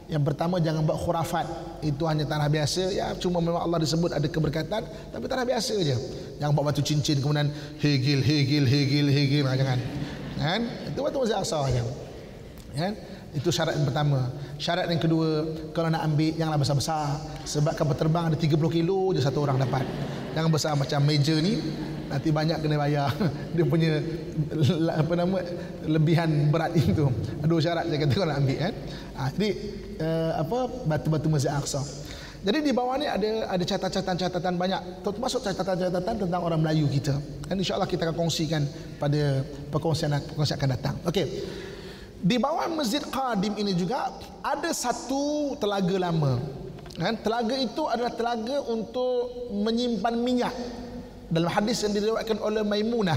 [0.07, 1.47] Yang pertama jangan buat khurafat.
[1.83, 2.93] Itu hanya tanah biasa.
[2.95, 5.97] Ya cuma memang Allah disebut ada keberkatan tapi tanah biasa je.
[6.39, 7.51] Jangan buat batu cincin kemudian
[7.83, 9.45] hegil hegil hegil hegil.
[9.45, 9.79] Nah, jangan.
[10.39, 10.61] Kan?
[10.89, 11.83] Itu batu Masjid Al-Aqsa aja
[12.73, 12.93] kan?
[13.33, 14.29] Itu syarat yang pertama.
[14.61, 17.17] Syarat yang kedua, kalau nak ambil janganlah besar-besar.
[17.49, 19.85] Sebab kapal terbang ada 30 kilo je satu orang dapat.
[20.37, 21.57] Jangan besar macam meja ni.
[22.13, 23.09] Nanti banyak kena bayar.
[23.57, 24.05] Dia punya
[24.93, 25.41] apa nama
[25.89, 27.09] lebihan berat itu.
[27.41, 28.75] Dua syarat saya kata kalau nak ambil kan.
[29.17, 29.49] Ha, jadi
[29.97, 31.81] uh, apa batu-batu Masjid Aqsa.
[32.43, 37.17] Jadi di bawah ni ada ada catatan-catatan banyak termasuk catatan-catatan tentang orang Melayu kita.
[37.49, 38.67] Dan insya-Allah kita akan kongsikan
[39.01, 40.95] pada perkongsian perkongsian akan datang.
[41.09, 41.27] Okey.
[42.23, 46.39] Di bawah Masjid Qadim ini juga ada satu telaga lama.
[46.99, 47.19] Kan?
[47.19, 50.55] Telaga itu adalah telaga untuk menyimpan minyak.
[51.33, 53.17] Dalam hadis yang diriwayatkan oleh Maimunah,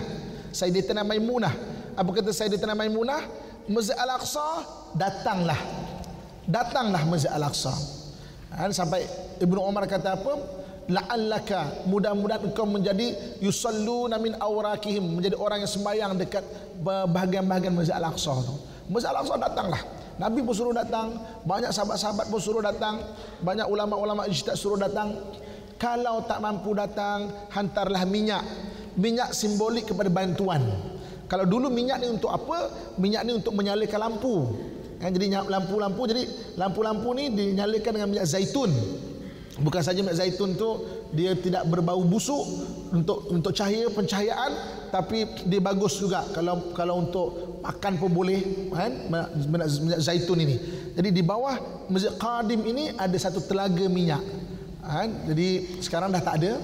[0.56, 1.51] Sayyidatina Maimunah.
[1.99, 3.19] Apa kata Sayyidatina Maimunah?
[3.67, 4.63] Masjid Al-Aqsa
[4.95, 5.60] datanglah.
[6.47, 7.75] Datanglah Masjid Al-Aqsa.
[8.56, 8.71] Kan?
[8.71, 9.04] Sampai
[9.43, 10.63] Ibnu Umar kata apa?
[10.86, 16.45] la'allaka mudah-mudahan engkau menjadi yusalluna min awrakihim menjadi orang yang sembahyang dekat
[16.86, 18.54] bahagian-bahagian Masjid Al-Aqsa tu.
[18.93, 19.82] Masjid Al-Aqsa datanglah.
[20.15, 23.04] Nabi pun suruh datang, banyak sahabat-sahabat pun suruh datang,
[23.43, 25.12] banyak ulama-ulama ijtihad suruh datang.
[25.76, 28.44] Kalau tak mampu datang, hantarlah minyak.
[28.96, 30.64] Minyak simbolik kepada bantuan.
[31.28, 32.72] Kalau dulu minyak ni untuk apa?
[32.96, 34.36] Minyak ni untuk menyalakan lampu.
[34.96, 36.24] Kan jadi lampu-lampu jadi
[36.56, 38.72] lampu-lampu ni dinyalakan dengan minyak zaitun.
[39.60, 40.80] Bukan saja minyak zaitun tu
[41.12, 42.44] dia tidak berbau busuk
[42.96, 44.52] untuk untuk cahaya pencahayaan
[44.92, 48.40] tapi dia bagus juga kalau kalau untuk makan pun boleh
[48.72, 48.92] kan
[49.48, 50.56] minyak zaitun ini
[50.96, 51.60] jadi di bawah
[51.92, 54.22] masjid qadim ini ada satu telaga minyak
[54.86, 55.50] kan jadi
[55.82, 56.62] sekarang dah tak ada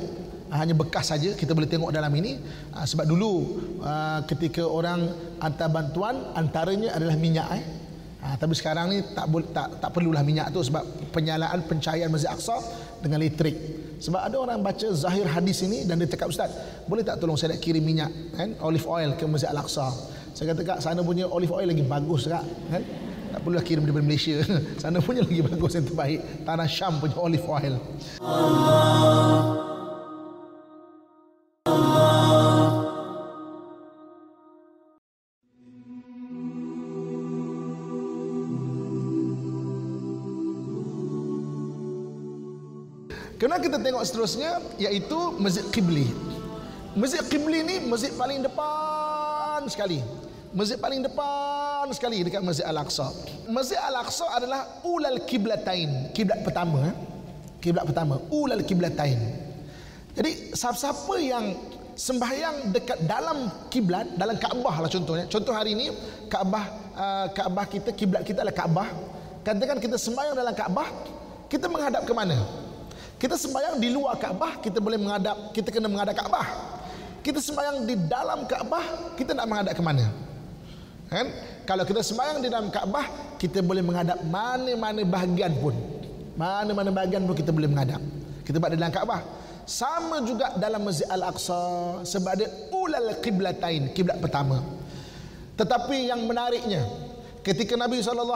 [0.52, 2.38] hanya bekas saja kita boleh tengok dalam ini
[2.76, 3.34] ah, sebab dulu
[3.82, 7.64] ah, ketika orang hantar bantuan antaranya adalah minyak eh
[8.22, 12.54] Ha, tapi sekarang ni tak tak tak perlulah minyak tu sebab penyalaan pencahayaan Masjid Aqsa
[13.02, 13.58] dengan elektrik.
[13.98, 16.54] Sebab ada orang baca zahir hadis ini dan dia cakap ustaz,
[16.86, 19.90] boleh tak tolong saya nak kirim minyak kan olive oil ke Masjid Al-Aqsa.
[20.38, 22.84] Saya kata kak sana punya olive oil lagi bagus kak kan?
[23.32, 24.44] Tak perlulah kirim daripada Malaysia.
[24.84, 26.20] sana punya lagi bagus yang terbaik.
[26.44, 27.80] Tanah Syam punya olive oil.
[43.40, 46.06] Kena kita tengok seterusnya iaitu Masjid Qibli.
[46.94, 49.98] Masjid Qibli ni masjid paling depan sekali.
[50.54, 51.51] Masjid paling depan
[51.90, 53.10] sekali dekat Masjid Al-Aqsa.
[53.50, 56.94] Masjid Al-Aqsa adalah ulal kiblatain, kiblat pertama.
[56.94, 56.96] Eh?
[57.58, 59.18] Kiblat pertama, ulal kiblatain.
[60.14, 61.58] Jadi siapa-siapa yang
[61.98, 65.26] sembahyang dekat dalam kiblat, dalam Kaabah lah contohnya.
[65.26, 65.90] Contoh hari ini
[66.30, 66.64] Kaabah
[66.94, 68.90] uh, Kaabah kita kiblat kita adalah Kaabah.
[69.42, 70.88] Katakan kita sembahyang dalam Kaabah,
[71.50, 72.38] kita menghadap ke mana?
[73.18, 76.72] Kita sembahyang di luar Kaabah, kita boleh menghadap, kita kena menghadap Kaabah
[77.22, 80.10] kita sembahyang di dalam Kaabah, kita nak menghadap ke mana?
[81.12, 81.28] Kan?
[81.68, 85.76] Kalau kita sembahyang di dalam Kaabah, kita boleh menghadap mana-mana bahagian pun.
[86.40, 88.00] Mana-mana bahagian pun kita boleh menghadap.
[88.48, 89.20] Kita buat di dalam Kaabah.
[89.66, 94.60] sama juga dalam Masjid Al-Aqsa sebab dia ulal qiblatain, kiblat pertama.
[95.56, 96.84] Tetapi yang menariknya
[97.46, 98.28] ketika Nabi SAW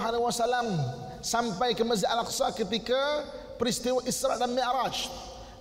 [1.25, 3.25] sampai ke Masjid Al-Aqsa ketika
[3.57, 5.09] peristiwa Isra dan Mi'raj,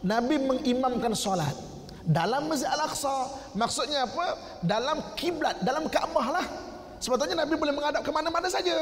[0.05, 1.57] Nabi mengimamkan solat
[2.05, 3.33] dalam Masjid Al-Aqsa.
[3.57, 4.37] Maksudnya apa?
[4.61, 6.47] Dalam kiblat, dalam Kaabah lah.
[7.03, 8.75] Sebetulnya Nabi boleh menghadap ke mana-mana saja.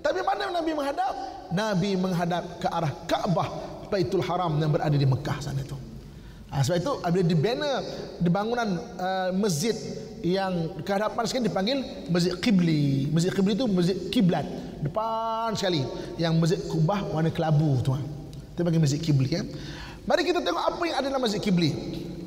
[0.00, 1.12] Tapi mana Nabi menghadap?
[1.52, 3.48] Nabi menghadap ke arah Kaabah,
[3.92, 5.76] Baitul Haram yang berada di Mekah sana itu.
[6.50, 7.72] Ha, sebab itu apabila dibina
[8.18, 9.70] di bangunan uh, masjid
[10.18, 11.78] yang kehadapan sekali dipanggil
[12.10, 13.06] Masjid Qibli.
[13.14, 14.42] Masjid Qibli itu masjid kiblat
[14.82, 15.86] depan sekali.
[16.18, 18.02] Yang masjid Kubah warna kelabu tuan.
[18.56, 19.46] Itu panggil Masjid Qibli kan.
[20.10, 21.70] Mari kita tengok apa yang ada dalam Masjid Qibli.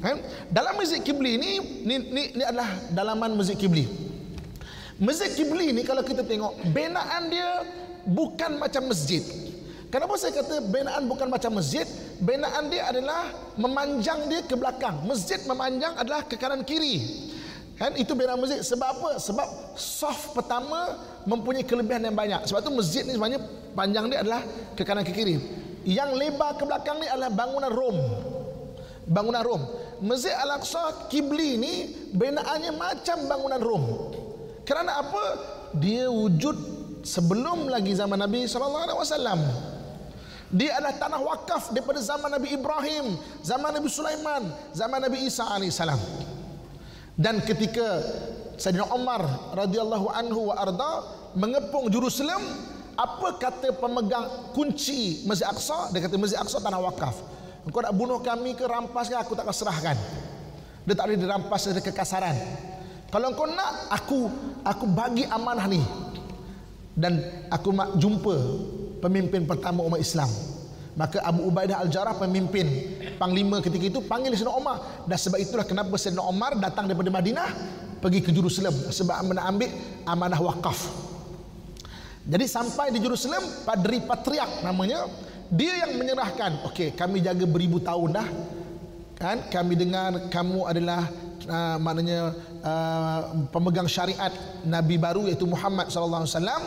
[0.08, 0.16] Ha?
[0.48, 1.50] Dalam Masjid Qibli ini
[1.84, 4.03] ni, ni, ni adalah dalaman Masjid Qibli.
[5.02, 7.66] Masjid Qibli ni kalau kita tengok binaan dia
[8.06, 9.26] bukan macam masjid.
[9.90, 11.86] Kenapa saya kata binaan bukan macam masjid?
[12.22, 15.06] Binaan dia adalah memanjang dia ke belakang.
[15.06, 17.30] Masjid memanjang adalah ke kanan kiri.
[17.78, 19.10] Kan itu binaan masjid sebab apa?
[19.18, 22.46] Sebab soft pertama mempunyai kelebihan yang banyak.
[22.46, 23.42] Sebab tu masjid ni sebenarnya
[23.74, 24.42] panjang dia adalah
[24.78, 25.42] ke kanan ke kiri.
[25.84, 27.98] Yang lebar ke belakang ni adalah bangunan Rom.
[29.10, 29.62] Bangunan Rom.
[30.06, 31.74] Masjid Al-Aqsa Kibli ni
[32.14, 33.86] binaannya macam bangunan Rom.
[34.64, 35.24] Kerana apa?
[35.76, 36.56] Dia wujud
[37.04, 39.40] sebelum lagi zaman Nabi sallallahu alaihi wasallam.
[40.54, 45.98] Dia adalah tanah wakaf daripada zaman Nabi Ibrahim, zaman Nabi Sulaiman, zaman Nabi Isa alaihissalam.
[47.18, 48.02] Dan ketika
[48.58, 49.26] Sayyidina Umar
[49.58, 50.92] radhiyallahu anhu wa arda
[51.34, 52.38] mengepung Jerusalem,
[52.94, 55.90] apa kata pemegang kunci Masjid Aqsa?
[55.90, 57.18] Dia kata Masjid Aqsa tanah wakaf.
[57.66, 59.98] Engkau nak bunuh kami ke rampas ke aku tak akan serahkan.
[60.86, 62.38] Dia tak boleh dirampas dari kekasaran.
[63.14, 64.26] Kalau engkau nak aku
[64.66, 65.78] aku bagi amanah ni.
[66.98, 67.22] Dan
[67.54, 68.34] aku mak jumpa
[69.06, 70.30] pemimpin pertama umat Islam.
[70.94, 72.70] Maka Abu Ubaidah Al-Jarrah pemimpin
[73.18, 74.78] panglima ketika itu panggil Sayyidina Umar
[75.10, 77.50] dan sebab itulah kenapa Sayyidina Umar datang daripada Madinah
[77.98, 79.70] pergi ke Jerusalem sebab nak ambil
[80.06, 80.78] amanah wakaf.
[82.30, 85.10] Jadi sampai di Jerusalem Padri Patriak namanya
[85.50, 88.28] dia yang menyerahkan okey kami jaga beribu tahun dah
[89.18, 91.10] kan kami dengar kamu adalah
[91.48, 93.20] uh, maknanya uh,
[93.52, 94.32] pemegang syariat
[94.64, 96.64] nabi baru iaitu Muhammad sallallahu alaihi wasallam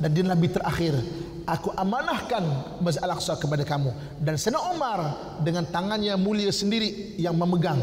[0.00, 0.96] dan dia nabi terakhir.
[1.44, 2.40] Aku amanahkan
[2.80, 3.92] Masjid Al-Aqsa kepada kamu.
[4.22, 4.98] Dan Sayyidina Umar
[5.44, 7.80] dengan tangannya mulia sendiri yang memegang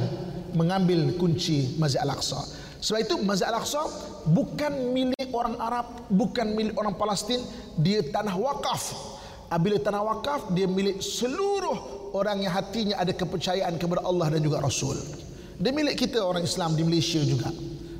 [0.57, 2.41] mengambil kunci Masjid Al-Aqsa.
[2.81, 3.85] Sebab itu Masjid Al-Aqsa
[4.33, 7.43] bukan milik orang Arab bukan milik orang Palestin.
[7.77, 9.13] Dia tanah wakaf.
[9.47, 14.59] Apabila tanah wakaf dia milik seluruh orang yang hatinya ada kepercayaan kepada Allah dan juga
[14.59, 15.26] Rasul
[15.57, 17.49] dia milik kita orang Islam di Malaysia juga.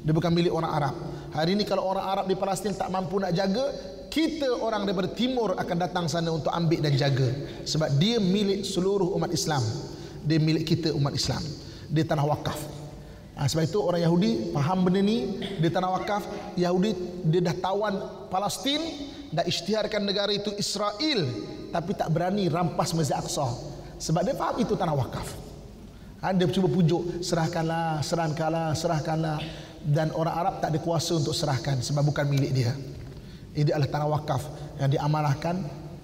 [0.06, 0.96] Dia bukan milik orang Arab.
[1.34, 3.74] Hari ini kalau orang Arab di Palestin tak mampu nak jaga
[4.14, 7.28] kita orang daripada timur akan datang sana untuk ambil dan jaga.
[7.66, 9.60] Sebab dia milik seluruh umat Islam.
[10.22, 11.42] Dia milik kita umat Islam.
[11.90, 12.62] Dia tanah wakaf.
[13.38, 15.42] Ha, sebab itu orang Yahudi faham benda ni.
[15.58, 16.24] Dia tanah wakaf.
[16.62, 16.94] Yahudi
[17.26, 17.94] dia dah tawan
[18.30, 18.80] Palestin
[19.34, 21.26] dah isytiharkan negara itu Israel
[21.74, 23.50] tapi tak berani rampas Masjid Aqsa.
[23.98, 25.47] Sebab dia faham itu tanah wakaf
[26.22, 29.38] ha, dia cuba pujuk serahkanlah serahkanlah serahkanlah
[29.88, 32.74] dan orang Arab tak ada kuasa untuk serahkan sebab bukan milik dia
[33.58, 34.42] ini adalah tanah wakaf
[34.78, 35.56] yang diamanahkan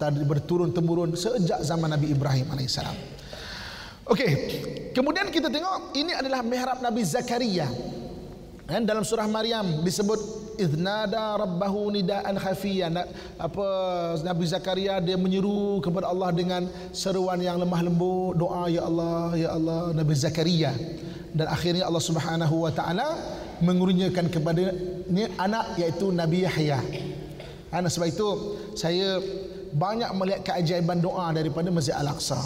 [0.02, 2.98] tadi berturun temurun sejak zaman Nabi Ibrahim alaihissalam.
[4.10, 4.32] Okey,
[4.92, 7.70] kemudian kita tengok ini adalah mihrab Nabi Zakaria.
[8.64, 10.20] Dan dalam surah Maryam disebut
[10.56, 12.96] idnada rabbahu nidaan khafiyan
[13.36, 13.68] apa
[14.24, 19.50] Nabi Zakaria dia menyeru kepada Allah dengan seruan yang lemah lembut doa ya Allah ya
[19.52, 20.72] Allah Nabi Zakaria.
[21.34, 23.20] Dan akhirnya Allah Subhanahu wa taala
[23.60, 24.72] mengurniakan kepada
[25.12, 26.80] ni anak iaitu Nabi Yahya.
[27.68, 28.30] Kerana sebab itu
[28.80, 29.20] saya
[29.74, 32.38] banyak melihat keajaiban doa daripada Masjid Al-Aqsa.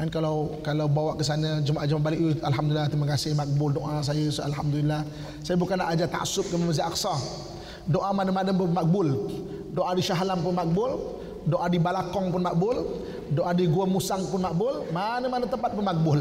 [0.00, 5.04] Dan kalau kalau bawa ke sana jemaah-jemaah balik alhamdulillah terima kasih makbul doa saya alhamdulillah.
[5.44, 7.14] Saya bukan nak ajar taksub ke Masjid Al-Aqsa.
[7.86, 9.08] Doa mana-mana pun makbul.
[9.72, 10.90] Doa di Shah Alam pun makbul,
[11.48, 12.76] doa di Balakong pun makbul,
[13.32, 16.20] doa di Gua Musang pun makbul, mana-mana tempat pun makbul.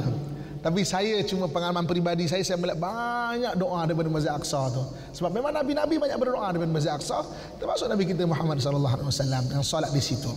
[0.61, 4.83] Tapi saya cuma pengalaman peribadi saya saya melihat banyak doa daripada Masjid Aqsa tu.
[5.17, 7.25] Sebab memang nabi-nabi banyak berdoa daripada Masjid Aqsa,
[7.57, 10.29] termasuk nabi kita Muhammad sallallahu alaihi wasallam yang solat di situ.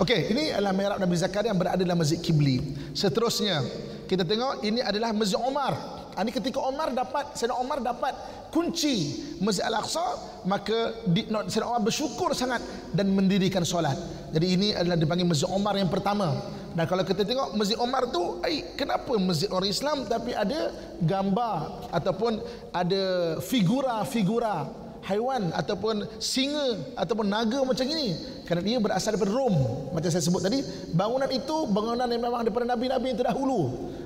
[0.00, 2.56] Okey, ini adalah mihrab Nabi Zakaria yang berada dalam Masjid Kibli.
[2.96, 3.60] Seterusnya,
[4.08, 5.76] kita tengok ini adalah Masjid Omar.
[6.16, 8.16] Ini ketika Omar dapat Sayyidina Omar dapat
[8.48, 10.00] kunci Masjid Al-Aqsa,
[10.48, 12.64] maka Sayyidina Omar bersyukur sangat
[12.96, 14.00] dan mendirikan solat.
[14.32, 16.32] Jadi ini adalah dipanggil Masjid Omar yang pertama.
[16.72, 20.72] Dan kalau kita tengok Masjid Omar tu, ay, kenapa masjid orang Islam tapi ada
[21.04, 22.40] gambar ataupun
[22.72, 24.64] ada figura-figura
[25.06, 29.56] haiwan ataupun singa ataupun naga macam ini kerana dia berasal daripada Rom
[29.96, 30.60] macam saya sebut tadi
[30.92, 33.60] bangunan itu bangunan yang memang daripada nabi-nabi yang terdahulu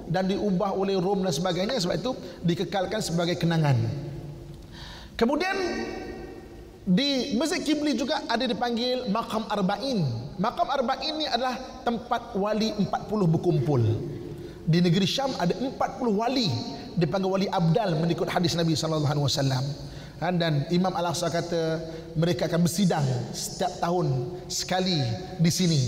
[0.09, 2.13] dan diubah oleh Rom dan sebagainya sebab itu
[2.45, 3.77] dikekalkan sebagai kenangan.
[5.15, 5.57] Kemudian
[6.85, 10.05] di Masjid Kibli juga ada dipanggil Makam Arba'in.
[10.37, 13.83] Makam Arba'in ini adalah tempat wali 40 berkumpul.
[14.65, 15.73] Di negeri Syam ada 40
[16.13, 16.49] wali
[16.97, 19.65] dipanggil wali abdal mengikut hadis Nabi sallallahu alaihi wasallam.
[20.23, 21.61] Dan Imam Al-Aqsa kata
[22.15, 23.05] mereka akan bersidang
[23.35, 25.03] setiap tahun sekali
[25.43, 25.81] di sini.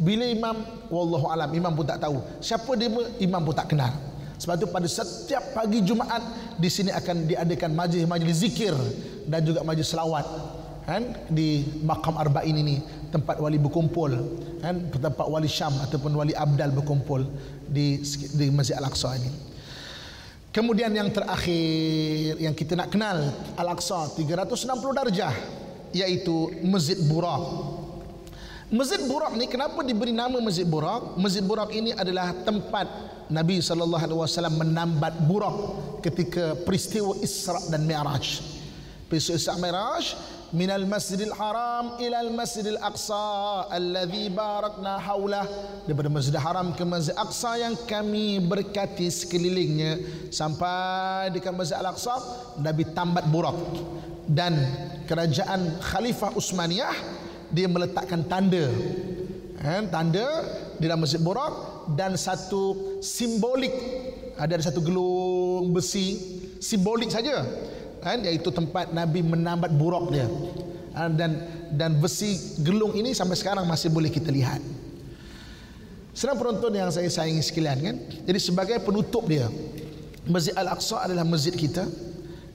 [0.00, 0.56] Bila imam
[0.88, 2.88] wallahu alam imam pun tak tahu siapa dia
[3.20, 3.92] imam pun tak kenal.
[4.40, 6.24] Sebab itu pada setiap pagi Jumaat
[6.56, 8.72] di sini akan diadakan majlis-majlis zikir
[9.28, 10.24] dan juga majlis selawat
[10.88, 12.80] kan di makam arba'in ini
[13.12, 14.10] tempat wali berkumpul
[14.64, 17.28] kan tempat wali Syam ataupun wali Abdal berkumpul
[17.68, 18.00] di
[18.32, 19.49] di Masjid Al-Aqsa ini.
[20.50, 24.66] Kemudian yang terakhir yang kita nak kenal Al-Aqsa 360
[24.98, 25.30] darjah
[25.94, 27.42] iaitu Masjid Burak.
[28.66, 31.14] Masjid Burak ni kenapa diberi nama Masjid Burak?
[31.14, 32.86] Masjid Burak ini adalah tempat
[33.30, 35.54] Nabi sallallahu alaihi wasallam menambat Burak
[36.02, 38.42] ketika peristiwa Isra dan Mi'raj.
[39.06, 40.18] Peristiwa Isra Mi'raj
[40.50, 45.46] min al-Masjidil Haram ila al-Masjidil Aqsa alladhi barakna haulah
[45.86, 50.02] daripada Masjidil Haram ke Masjid Aqsa yang kami berkati sekelilingnya
[50.34, 52.18] sampai dekat Masjid Al-Aqsa
[52.58, 53.54] Nabi tambat Burak
[54.26, 54.58] dan
[55.06, 56.94] kerajaan Khalifah Utsmaniyah
[57.54, 58.66] dia meletakkan tanda.
[59.60, 60.26] Kan tanda
[60.80, 63.74] di dalam masjid Burak dan satu simbolik.
[64.40, 66.16] Ada satu gelung besi
[66.58, 67.44] simbolik saja
[68.00, 70.26] kan iaitu tempat Nabi menambat burak dia
[70.96, 71.36] ha, dan
[71.70, 74.60] dan besi gelung ini sampai sekarang masih boleh kita lihat
[76.10, 77.96] Senang penonton yang saya sayangi sekalian kan
[78.26, 79.46] jadi sebagai penutup dia
[80.26, 81.86] Masjid Al-Aqsa adalah masjid kita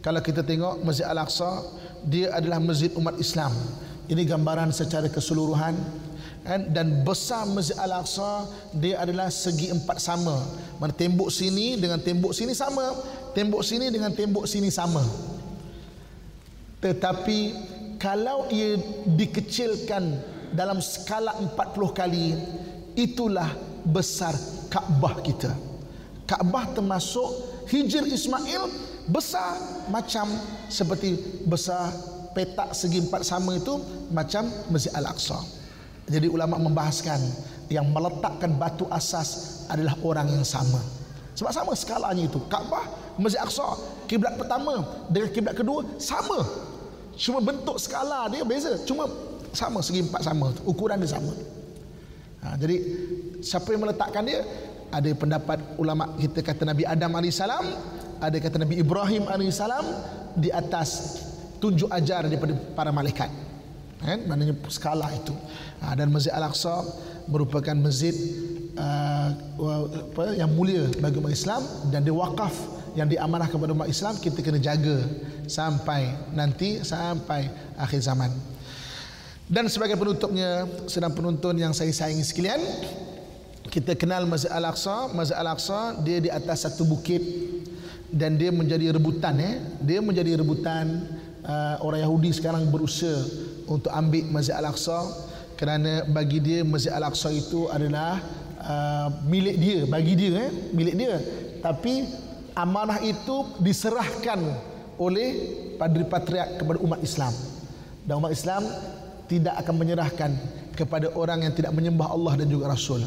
[0.03, 1.63] kalau kita tengok Masjid Al-Aqsa
[2.05, 3.55] dia adalah masjid umat Islam
[4.05, 5.73] ini gambaran secara keseluruhan
[6.45, 6.61] kan?
[6.69, 8.45] dan besar Masjid Al-Aqsa
[8.77, 10.45] dia adalah segi empat sama.
[10.77, 12.93] Mana tembok sini dengan tembok sini sama,
[13.33, 15.01] tembok sini dengan tembok sini sama.
[16.83, 17.39] Tetapi
[18.01, 20.19] kalau ia dikecilkan
[20.51, 22.35] dalam skala 40 kali,
[22.95, 23.49] itulah
[23.85, 24.33] besar
[24.71, 25.51] Kaabah kita.
[26.25, 27.27] Kaabah termasuk
[27.69, 28.67] Hijr Ismail
[29.07, 29.55] besar
[29.87, 30.25] macam
[30.67, 31.15] seperti
[31.45, 31.93] besar
[32.33, 33.79] petak segi empat sama itu
[34.11, 35.39] macam Masjid Al-Aqsa.
[36.05, 37.17] Jadi ulama membahaskan
[37.71, 40.77] yang meletakkan batu asas adalah orang yang sama.
[41.33, 42.37] Sebab sama skalanya itu.
[42.45, 42.85] Kaabah,
[43.15, 46.43] Masjid Aqsa, kiblat pertama dengan kiblat kedua sama.
[47.15, 48.75] Cuma bentuk skala dia beza.
[48.83, 49.07] Cuma
[49.55, 51.31] sama segi empat sama, ukuran dia sama.
[52.43, 52.75] Ha, jadi
[53.39, 54.43] siapa yang meletakkan dia?
[54.91, 59.59] Ada pendapat ulama kita kata Nabi Adam AS, ada kata Nabi Ibrahim AS
[60.35, 60.89] di atas
[61.63, 63.31] tunjuk ajar daripada para malaikat
[64.05, 65.33] kan maknanya skala itu
[65.81, 66.83] ha, dan Masjid Al-Aqsa
[67.25, 68.13] merupakan masjid
[68.77, 69.33] uh,
[69.81, 72.53] apa yang mulia bagi umat Islam dan dia wakaf
[72.95, 75.03] yang diamanah kepada umat Islam kita kena jaga
[75.45, 78.31] sampai nanti sampai akhir zaman.
[79.45, 82.57] Dan sebagai penutupnya sedang penonton yang saya sayangi sekalian
[83.69, 85.13] kita kenal Masjid Al-Aqsa.
[85.13, 87.21] Masjid Al-Aqsa dia di atas satu bukit
[88.09, 89.61] dan dia menjadi rebutan eh.
[89.85, 91.05] Dia menjadi rebutan
[91.45, 93.21] uh, orang Yahudi sekarang berusaha
[93.69, 94.97] untuk ambil Masjid Al-Aqsa
[95.59, 98.17] kerana bagi dia Masjid Al-Aqsa itu adalah
[98.65, 101.15] uh, milik dia bagi dia eh milik dia.
[101.61, 102.24] Tapi
[102.55, 104.39] amanah itu diserahkan
[104.95, 105.29] oleh
[105.75, 107.35] Padri Patriark kepada umat Islam.
[108.07, 108.63] Dan umat Islam
[109.27, 110.31] tidak akan menyerahkan
[110.75, 113.03] kepada orang yang tidak menyembah Allah dan juga Rasul.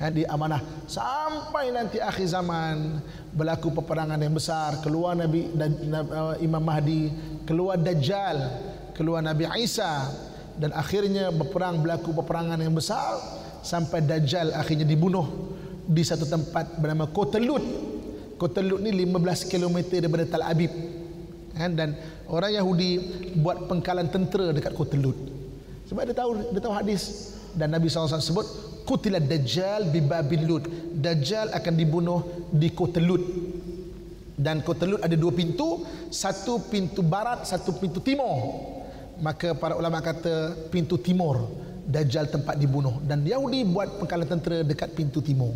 [0.00, 3.04] Ha, di amanah sampai nanti akhir zaman
[3.36, 7.12] berlaku peperangan yang besar keluar Nabi dan uh, Imam Mahdi
[7.44, 8.40] keluar Dajjal,
[8.96, 10.08] keluar Nabi Isa.
[10.56, 13.16] Dan akhirnya berperang berlaku peperangan yang besar
[13.60, 17.89] sampai Dajjal akhirnya dibunuh di satu tempat bernama Kota Lut.
[18.40, 20.72] Kota Lut ni 15 km daripada Tal Abib.
[21.52, 21.76] Kan?
[21.76, 21.92] Dan
[22.32, 22.90] orang Yahudi
[23.36, 25.18] buat pengkalan tentera dekat Kota Lut.
[25.92, 28.46] Sebab dia tahu dia tahu hadis dan Nabi SAW sebut
[28.88, 30.64] kutila Dajjal bi Babil Lut.
[30.96, 33.20] Dajjal akan dibunuh di Kota Lut
[34.40, 38.40] dan Kota Lut ada dua pintu satu pintu barat satu pintu timur
[39.20, 41.44] maka para ulama kata pintu timur
[41.84, 45.52] Dajjal tempat dibunuh dan Yahudi buat pengkalan tentera dekat pintu timur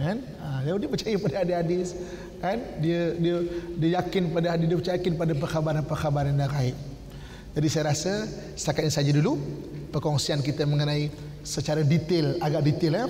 [0.00, 0.16] kan?
[0.40, 1.92] Ha, Yahudi percaya pada hadis
[2.40, 2.58] kan?
[2.80, 3.36] Dia dia
[3.76, 6.76] dia yakin pada hadis dia percaya yakin pada perkhabaran-perkhabaran yang gaib.
[7.50, 8.24] Jadi saya rasa
[8.54, 9.36] setakat ini saja dulu
[9.90, 11.10] perkongsian kita mengenai
[11.42, 13.06] secara detail agak detail ya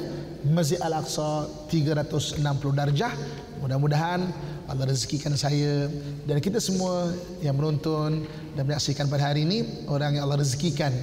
[0.48, 2.40] Masjid Al-Aqsa 360
[2.72, 3.12] darjah.
[3.60, 4.24] Mudah-mudahan
[4.70, 5.90] Allah rezekikan saya
[6.24, 7.12] dan kita semua
[7.44, 8.24] yang menonton
[8.56, 10.94] dan menyaksikan pada hari ini orang yang Allah rezekikan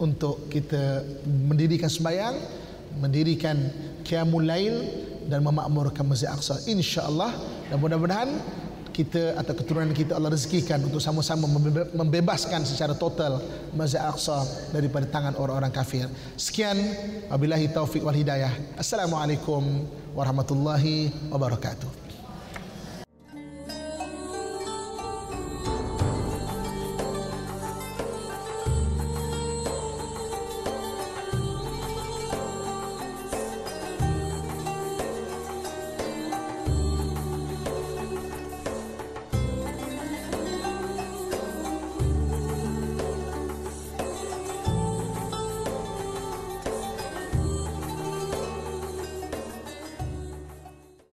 [0.00, 2.38] untuk kita mendirikan sembahyang
[3.02, 3.58] mendirikan
[4.06, 4.76] Qiyamul Lail
[5.28, 7.36] dan memakmurkan Masjid Aqsa insya-Allah
[7.68, 8.32] dan mudah-mudahan
[8.98, 11.46] kita atau keturunan kita Allah rezekikan untuk sama-sama
[11.94, 13.38] membebaskan secara total
[13.76, 14.42] Masjid Aqsa
[14.74, 16.10] daripada tangan orang-orang kafir.
[16.34, 16.74] Sekian
[17.30, 18.50] wabillahi taufik wal hidayah.
[18.74, 19.86] Assalamualaikum
[20.18, 22.07] warahmatullahi wabarakatuh.